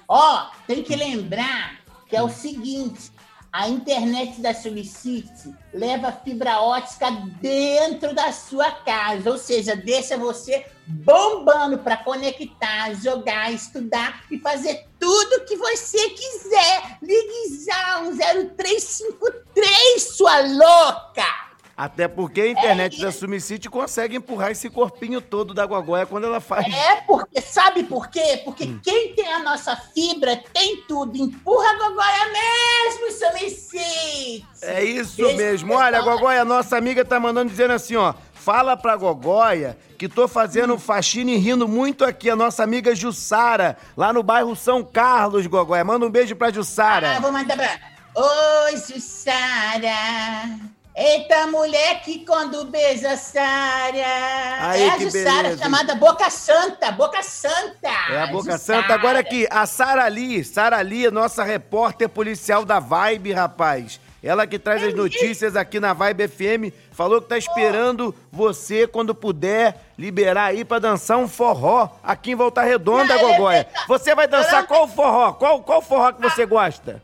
[0.08, 3.11] Ó, tem que lembrar que é o seguinte:
[3.52, 10.64] a internet da Solicite leva fibra ótica dentro da sua casa, ou seja, deixa você
[10.86, 16.98] bombando para conectar, jogar, estudar e fazer tudo que você quiser.
[17.02, 21.51] Ligue já um 0353, sua louca!
[21.82, 26.38] Até porque a internet da Sumicity consegue empurrar esse corpinho todo da Guagóia quando ela
[26.40, 26.72] faz.
[26.72, 28.40] É, porque sabe por quê?
[28.44, 28.78] Porque Hum.
[28.84, 31.16] quem tem a nossa fibra tem tudo.
[31.18, 34.46] Empurra a Gogóia mesmo, Sumicite!
[34.62, 35.74] É isso mesmo.
[35.74, 38.14] Olha, a Gogóia, nossa amiga tá mandando dizendo assim, ó.
[38.32, 42.30] Fala pra Gogóia que tô fazendo faxina e rindo muito aqui.
[42.30, 45.82] A nossa amiga Jussara, lá no bairro São Carlos, Gogóia.
[45.84, 47.16] Manda um beijo pra Jussara.
[47.16, 47.76] Ah, vou mandar pra.
[48.14, 50.60] Oi, Jussara!
[50.94, 53.96] Eita, mulher que quando beija Sara!
[53.96, 57.88] É a Jussara, chamada Boca Santa, Boca Santa!
[58.10, 58.82] É a Boca Jussara.
[58.82, 58.94] Santa.
[58.94, 60.44] Agora aqui, a Sara Lee.
[60.44, 63.98] Sara Lee, nossa repórter policial da Vibe, rapaz.
[64.22, 66.74] Ela que traz as notícias aqui na Vibe FM.
[66.92, 72.36] Falou que tá esperando você, quando puder, liberar aí pra dançar um forró aqui em
[72.36, 73.66] Volta Redonda, Gogóia.
[73.88, 75.32] Você vai dançar qual forró?
[75.32, 77.02] Qual, qual forró que você gosta?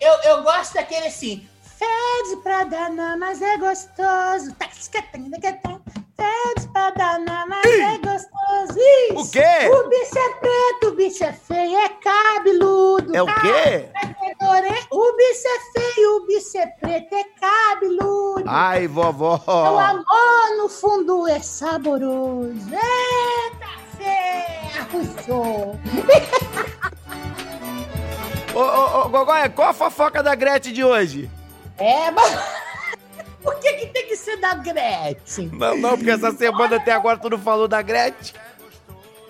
[0.00, 1.48] Eu, eu gosto daquele assim.
[1.78, 4.52] Fede pra danar, mas é gostoso.
[4.58, 4.90] Tá, Fede
[6.72, 8.80] pra danar, mas é gostoso.
[9.14, 9.68] O quê?
[9.70, 13.14] O bicho é preto, o bicho é feio, é cabeludo.
[13.16, 13.88] É o quê?
[13.94, 14.08] É
[14.90, 18.42] O bicho é feio, o bicho é preto, é cabeludo.
[18.46, 19.40] Ai, vovó.
[19.46, 22.58] O amor no fundo é saboroso.
[22.72, 25.78] Eita ferro!
[28.54, 31.30] Ô, ô, ô, Gogóia, qual a fofoca da Gretchen de hoje?
[31.78, 32.32] É, mas...
[33.42, 35.48] Por que, que tem que ser da Gretchen?
[35.52, 38.34] Não, não, porque essa semana até agora tu não falou da Gretchen.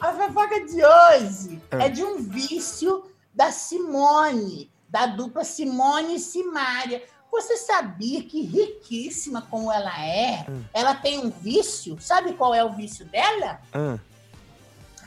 [0.00, 1.84] A fofoca de hoje Ah.
[1.84, 7.02] é de um vício da Simone, da dupla Simone e Simária.
[7.30, 11.98] Você sabia que riquíssima como ela é, ela tem um vício?
[12.00, 13.60] Sabe qual é o vício dela?
[13.72, 13.98] Ah.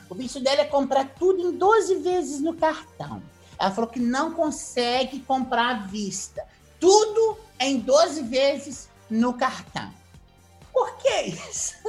[0.08, 3.20] O vício dela é comprar tudo em 12 vezes no cartão.
[3.58, 6.44] Ela falou que não consegue comprar à vista.
[6.82, 9.88] Tudo em 12 vezes no cartão.
[10.72, 11.74] Por que isso?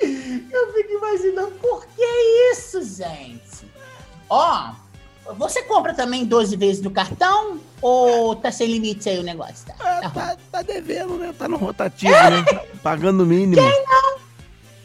[0.00, 2.02] Eu fico imaginando por que
[2.52, 3.70] isso, gente.
[4.30, 4.72] Ó,
[5.36, 9.66] você compra também 12 vezes no cartão ou tá sem limite aí o negócio?
[9.66, 11.34] Tá, tá, tá devendo, né?
[11.38, 12.42] Tá no rotativo, né?
[12.82, 13.56] Pagando o mínimo.
[13.56, 14.18] Quem não?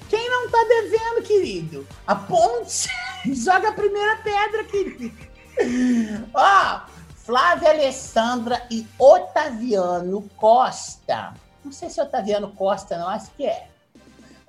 [0.09, 1.87] Quem não tá devendo, querido?
[2.05, 2.89] A ponte
[3.33, 5.17] joga a primeira pedra, querido.
[6.33, 6.90] Ó,
[7.23, 11.33] Flávia Alessandra e Otaviano Costa.
[11.63, 13.67] Não sei se é Otaviano Costa, não, acho que é.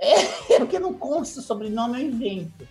[0.04, 2.66] É, porque não consta o sobrenome, eu invento.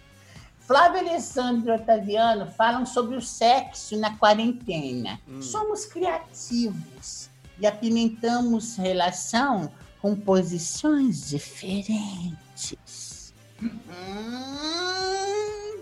[0.60, 5.18] Flávia Alessandra e Otaviano falam sobre o sexo na quarentena.
[5.40, 9.72] Somos criativos e apimentamos relação
[10.02, 13.34] com posições diferentes.
[13.62, 15.21] Hum,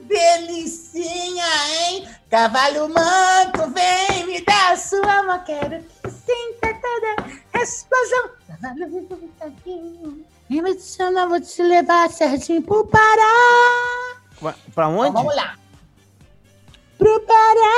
[0.10, 2.08] delicinha, hein?
[2.30, 5.44] Cavalo manco, vem me dar sua mão.
[5.46, 8.30] Quero que sinta toda a explosão.
[8.48, 14.18] Cavalo manco, vem me chamar, vou te levar, Serginho, pro Pará.
[14.40, 15.10] Pra- Pra onde?
[15.10, 15.56] Então, vamos lá.
[16.98, 17.76] Pro Pará.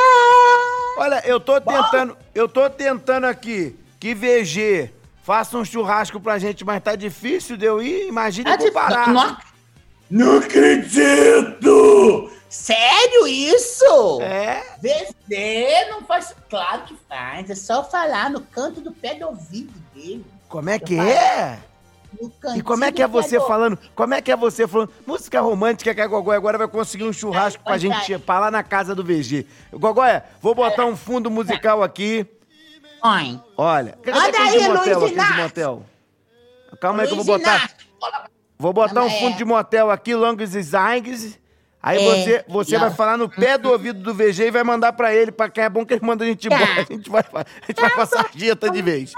[0.98, 4.92] Olha, eu tô tentando, eu tô tentando aqui que VG
[5.24, 8.08] faça um churrasco pra gente, mas tá difícil de eu ir.
[8.08, 9.04] Imagina Tá pro Pará.
[9.06, 9.14] difícil.
[9.14, 9.38] Não-
[10.12, 12.30] Não acredito!
[12.50, 14.22] Sério isso?
[14.22, 14.62] É?
[14.82, 16.36] VZ não faz.
[16.50, 17.50] Claro que faz.
[17.50, 20.26] É só falar no canto do pé do ouvido dele.
[20.50, 21.60] Como é que Eu é?
[22.22, 23.80] No E cantinho como é que é você do- falando?
[23.96, 24.92] Como é que é você falando?
[25.08, 28.64] Música romântica que a Gogóia agora vai conseguir um churrasco pra gente pra lá na
[28.64, 29.48] casa do VG.
[29.72, 32.26] Gogóia, vou botar um fundo musical aqui.
[33.02, 33.40] Oi.
[33.58, 33.98] Olha.
[34.02, 35.86] Aquele aí, Luiz motel?
[36.82, 37.58] Calma aí que eu vou Luiz botar.
[37.60, 37.78] Inácio.
[38.62, 39.20] Vou botar um aí.
[39.20, 41.40] fundo de motel aqui, Longos Zangs.
[41.82, 42.82] Aí É, você, você não.
[42.82, 45.60] vai falar no pé do ouvido do VG e vai mandar pra ele, pra que
[45.60, 46.64] é bom que ele manda a gente embora.
[46.82, 49.14] A gente vai, a gente vai pra sarjeta de vez.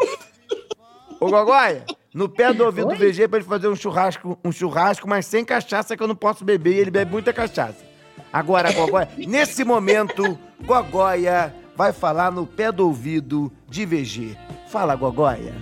[1.19, 1.83] Ô, Gogóia,
[2.13, 5.43] no pé do ouvido do VG pra ele fazer um churrasco, um churrasco, mas sem
[5.43, 7.83] cachaça, que eu não posso beber e ele bebe muita cachaça.
[8.31, 14.37] Agora, Gogóia, nesse momento, Gogóia vai falar no pé do ouvido de VG.
[14.69, 15.53] Fala, Gogóia.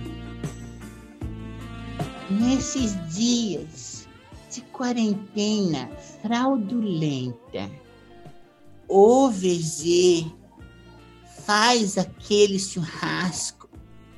[2.40, 4.08] Nesses dias
[4.50, 5.90] de quarentena
[6.22, 7.70] fraudulenta,
[8.88, 10.32] o VG
[11.44, 13.68] faz aquele churrasco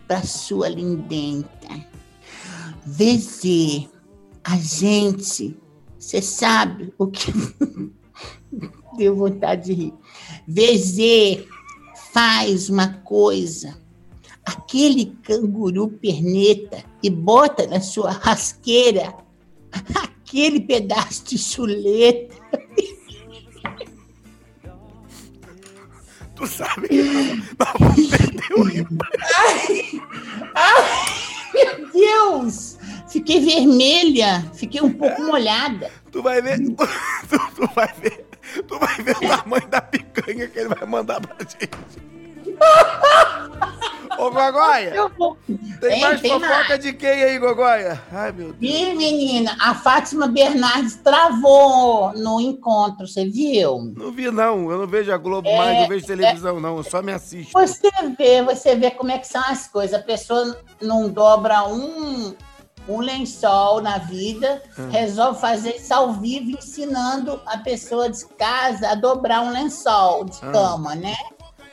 [0.07, 1.69] para sua lindenta.
[2.87, 3.89] VG,
[4.45, 5.57] a gente,
[5.99, 7.33] você sabe o que.
[8.97, 9.95] Deu vontade de rir.
[10.47, 11.49] VG
[12.13, 13.84] faz uma coisa
[14.45, 19.15] aquele canguru perneta e bota na sua rasqueira
[20.03, 22.35] aquele pedaço de chuleta.
[26.37, 27.03] Tu sabe que
[27.57, 28.65] vamos perder o
[29.37, 30.01] Ai,
[30.55, 32.77] ai, meu Deus!
[33.09, 35.89] Fiquei vermelha, fiquei um pouco molhada.
[36.11, 38.27] Tu vai ver, tu, tu- tu vai ver,
[38.67, 41.71] tu vai ver o tamanho da picanha que ele vai mandar pra gente.
[44.17, 44.93] Ô, Gogóia,
[45.81, 46.79] tem mais tem fofoca mais.
[46.81, 48.01] de quem aí, Gogóia?
[48.13, 48.73] Ai, meu Deus.
[48.75, 53.93] E menina, a Fátima Bernardes travou no encontro, você viu?
[53.97, 54.71] Não vi, não.
[54.71, 56.77] Eu não vejo a Globo É, mais, não vejo televisão, não.
[56.77, 57.53] Eu só me assisto.
[57.53, 59.99] Você vê, você vê como é que são as coisas.
[59.99, 62.35] A pessoa não dobra um,
[62.89, 64.91] um lençol na vida, Hum.
[64.91, 70.37] resolve fazer isso ao vivo, ensinando a pessoa de casa a dobrar um lençol de
[70.37, 70.53] Hum.
[70.53, 71.17] cama, né?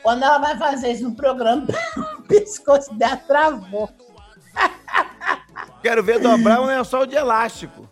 [0.02, 1.66] Quando ela vai fazer isso no programa,
[2.18, 3.88] o pescoço dela travou.
[5.82, 7.88] Quero ver dobrar um lençol de elástico.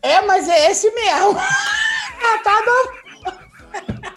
[0.00, 1.36] É, mas é esse mesmo.
[2.20, 3.06] Ela tá dobrando.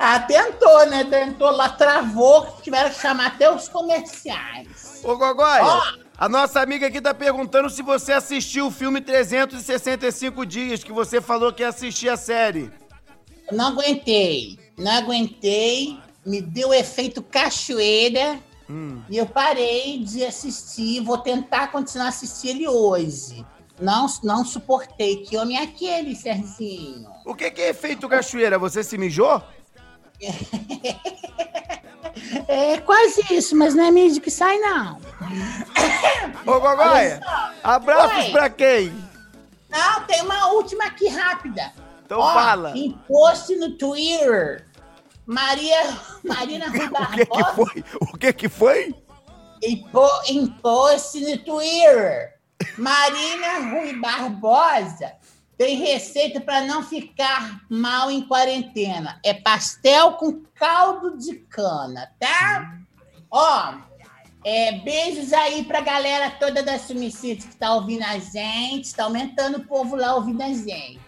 [0.00, 1.04] Ah, tentou, né?
[1.04, 5.00] Tentou lá, travou, tiveram que chamar até os comerciais.
[5.04, 5.82] Ô, Gogóia, Ó.
[6.18, 11.20] a nossa amiga aqui tá perguntando se você assistiu o filme 365 Dias, que você
[11.20, 12.68] falou que ia assistir a série.
[13.52, 19.02] Não aguentei, não aguentei, me deu efeito cachoeira Hum.
[19.10, 21.00] e eu parei de assistir.
[21.02, 23.44] Vou tentar continuar a assistir ele hoje.
[23.78, 25.16] Não, não suportei.
[25.18, 27.06] Que homem é aquele, Serginho?
[27.26, 28.58] O que, que é efeito cachoeira?
[28.58, 29.42] Você se mijou?
[32.46, 35.00] É quase isso, mas não é mídia que sai, não.
[36.46, 37.20] Ô, só.
[37.62, 38.30] abraços Oi.
[38.30, 38.94] pra quem?
[39.68, 41.72] Não, tem uma última aqui rápida.
[42.06, 42.72] Então fala.
[42.76, 44.64] Em post no Twitter.
[45.26, 47.54] Maria, Marina Rui O que que Barbosa.
[47.54, 47.84] foi?
[48.00, 48.94] O que que foi?
[50.60, 52.34] Post no Twitter.
[52.78, 55.12] Marina Rui Barbosa
[55.56, 59.20] tem receita para não ficar mal em quarentena.
[59.24, 62.78] É pastel com caldo de cana, tá?
[63.30, 63.74] Ó,
[64.44, 68.94] é, beijos aí pra galera toda da Sumicity que tá ouvindo a gente.
[68.94, 71.03] Tá aumentando o povo lá ouvindo a gente.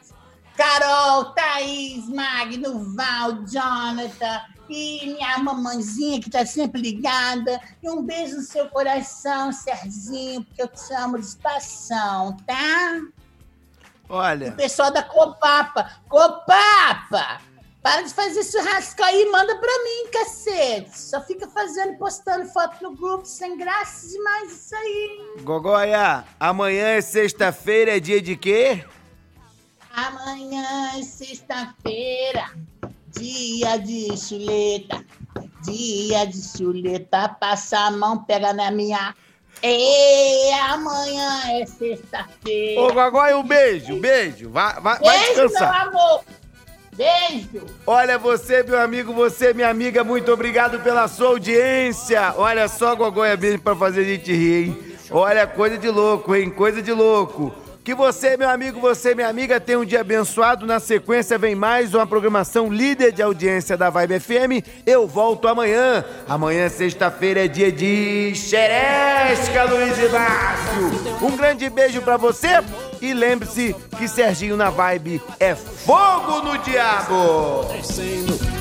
[0.57, 7.61] Carol, Thaís, Magno, Val, Jonathan e minha mamãezinha que tá sempre ligada.
[7.83, 13.01] E um beijo no seu coração, Serginho, porque eu te amo de espação, tá?
[14.09, 16.01] O Olha, pessoal da Copapa.
[16.09, 17.41] Copapa!
[17.83, 20.99] Para de fazer churrasco aí e manda pra mim, cacete.
[20.99, 25.37] Só fica fazendo, postando foto no grupo, sem graça demais isso aí.
[25.43, 28.85] Gogóia, amanhã é sexta-feira, é dia de quê?
[29.97, 32.51] Amanhã é sexta-feira,
[33.19, 35.03] dia de chuleta.
[35.65, 39.15] Dia de chuleta, passa a mão, pega na minha.
[39.63, 42.83] E amanhã é sexta-feira.
[42.83, 44.51] Ô, Gogóia, um beijo, beijo.
[44.51, 45.89] Vai, vai, vai Beijo, meu descansar.
[45.89, 46.25] amor.
[46.95, 47.67] Beijo.
[47.87, 52.35] Olha, você, meu amigo, você, minha amiga, muito obrigado pela sua audiência.
[52.37, 54.97] Olha só, Gogóia, mesmo pra fazer a gente rir, hein?
[55.11, 56.51] Olha, coisa de louco, hein?
[56.51, 57.55] Coisa de louco.
[57.87, 60.66] Que você, meu amigo, você, minha amiga, tenha um dia abençoado.
[60.66, 64.66] Na sequência vem mais uma programação líder de audiência da Vibe FM.
[64.84, 66.05] Eu volto amanhã.
[66.28, 71.22] Amanhã, sexta-feira, é dia de xeresca, Luiz Inácio.
[71.22, 72.61] Um grande beijo pra você
[73.01, 77.66] e lembre-se que Serginho na Vibe é fogo no diabo.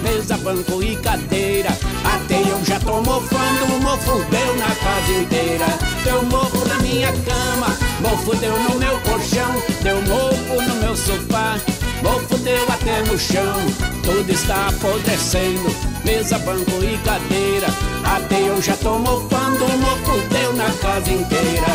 [0.03, 1.69] Mesa, banco e cadeira.
[2.03, 5.65] Até eu já tô mofando, mofo deu na casa inteira.
[6.03, 7.67] Deu mofo na minha cama,
[8.01, 11.57] mofo deu no meu colchão, deu mofo no meu sofá,
[12.01, 13.55] mofo deu até no chão.
[14.03, 17.67] Tudo está apodrecendo, mesa, banco e cadeira.
[18.03, 21.65] Até eu já tô mofando, o mofo deu na casa inteira.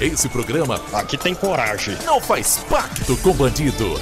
[0.00, 1.96] Esse programa aqui tem coragem.
[2.06, 4.00] Não faz pacto com bandido.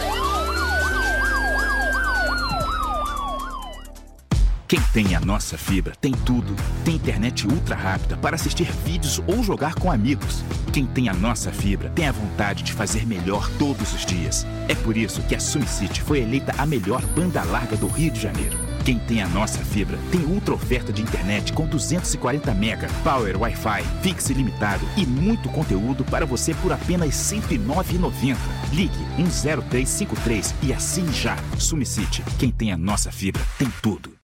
[4.69, 6.55] Quem tem a nossa fibra tem tudo.
[6.85, 10.45] Tem internet ultra rápida para assistir vídeos ou jogar com amigos.
[10.75, 14.47] Quem tem a nossa fibra tem a vontade de fazer melhor todos os dias.
[14.69, 18.21] É por isso que a SumCity foi eleita a melhor banda larga do Rio de
[18.21, 18.59] Janeiro.
[18.85, 23.83] Quem tem a nossa fibra tem ultra oferta de internet com 240 mega, power Wi-Fi,
[24.03, 28.37] fixe ilimitado e muito conteúdo para você por apenas R$ 109,90.
[28.75, 31.39] Ligue 10353 e assine já.
[31.59, 32.23] SumCity.
[32.39, 34.18] Quem tem a nossa fibra tem tudo.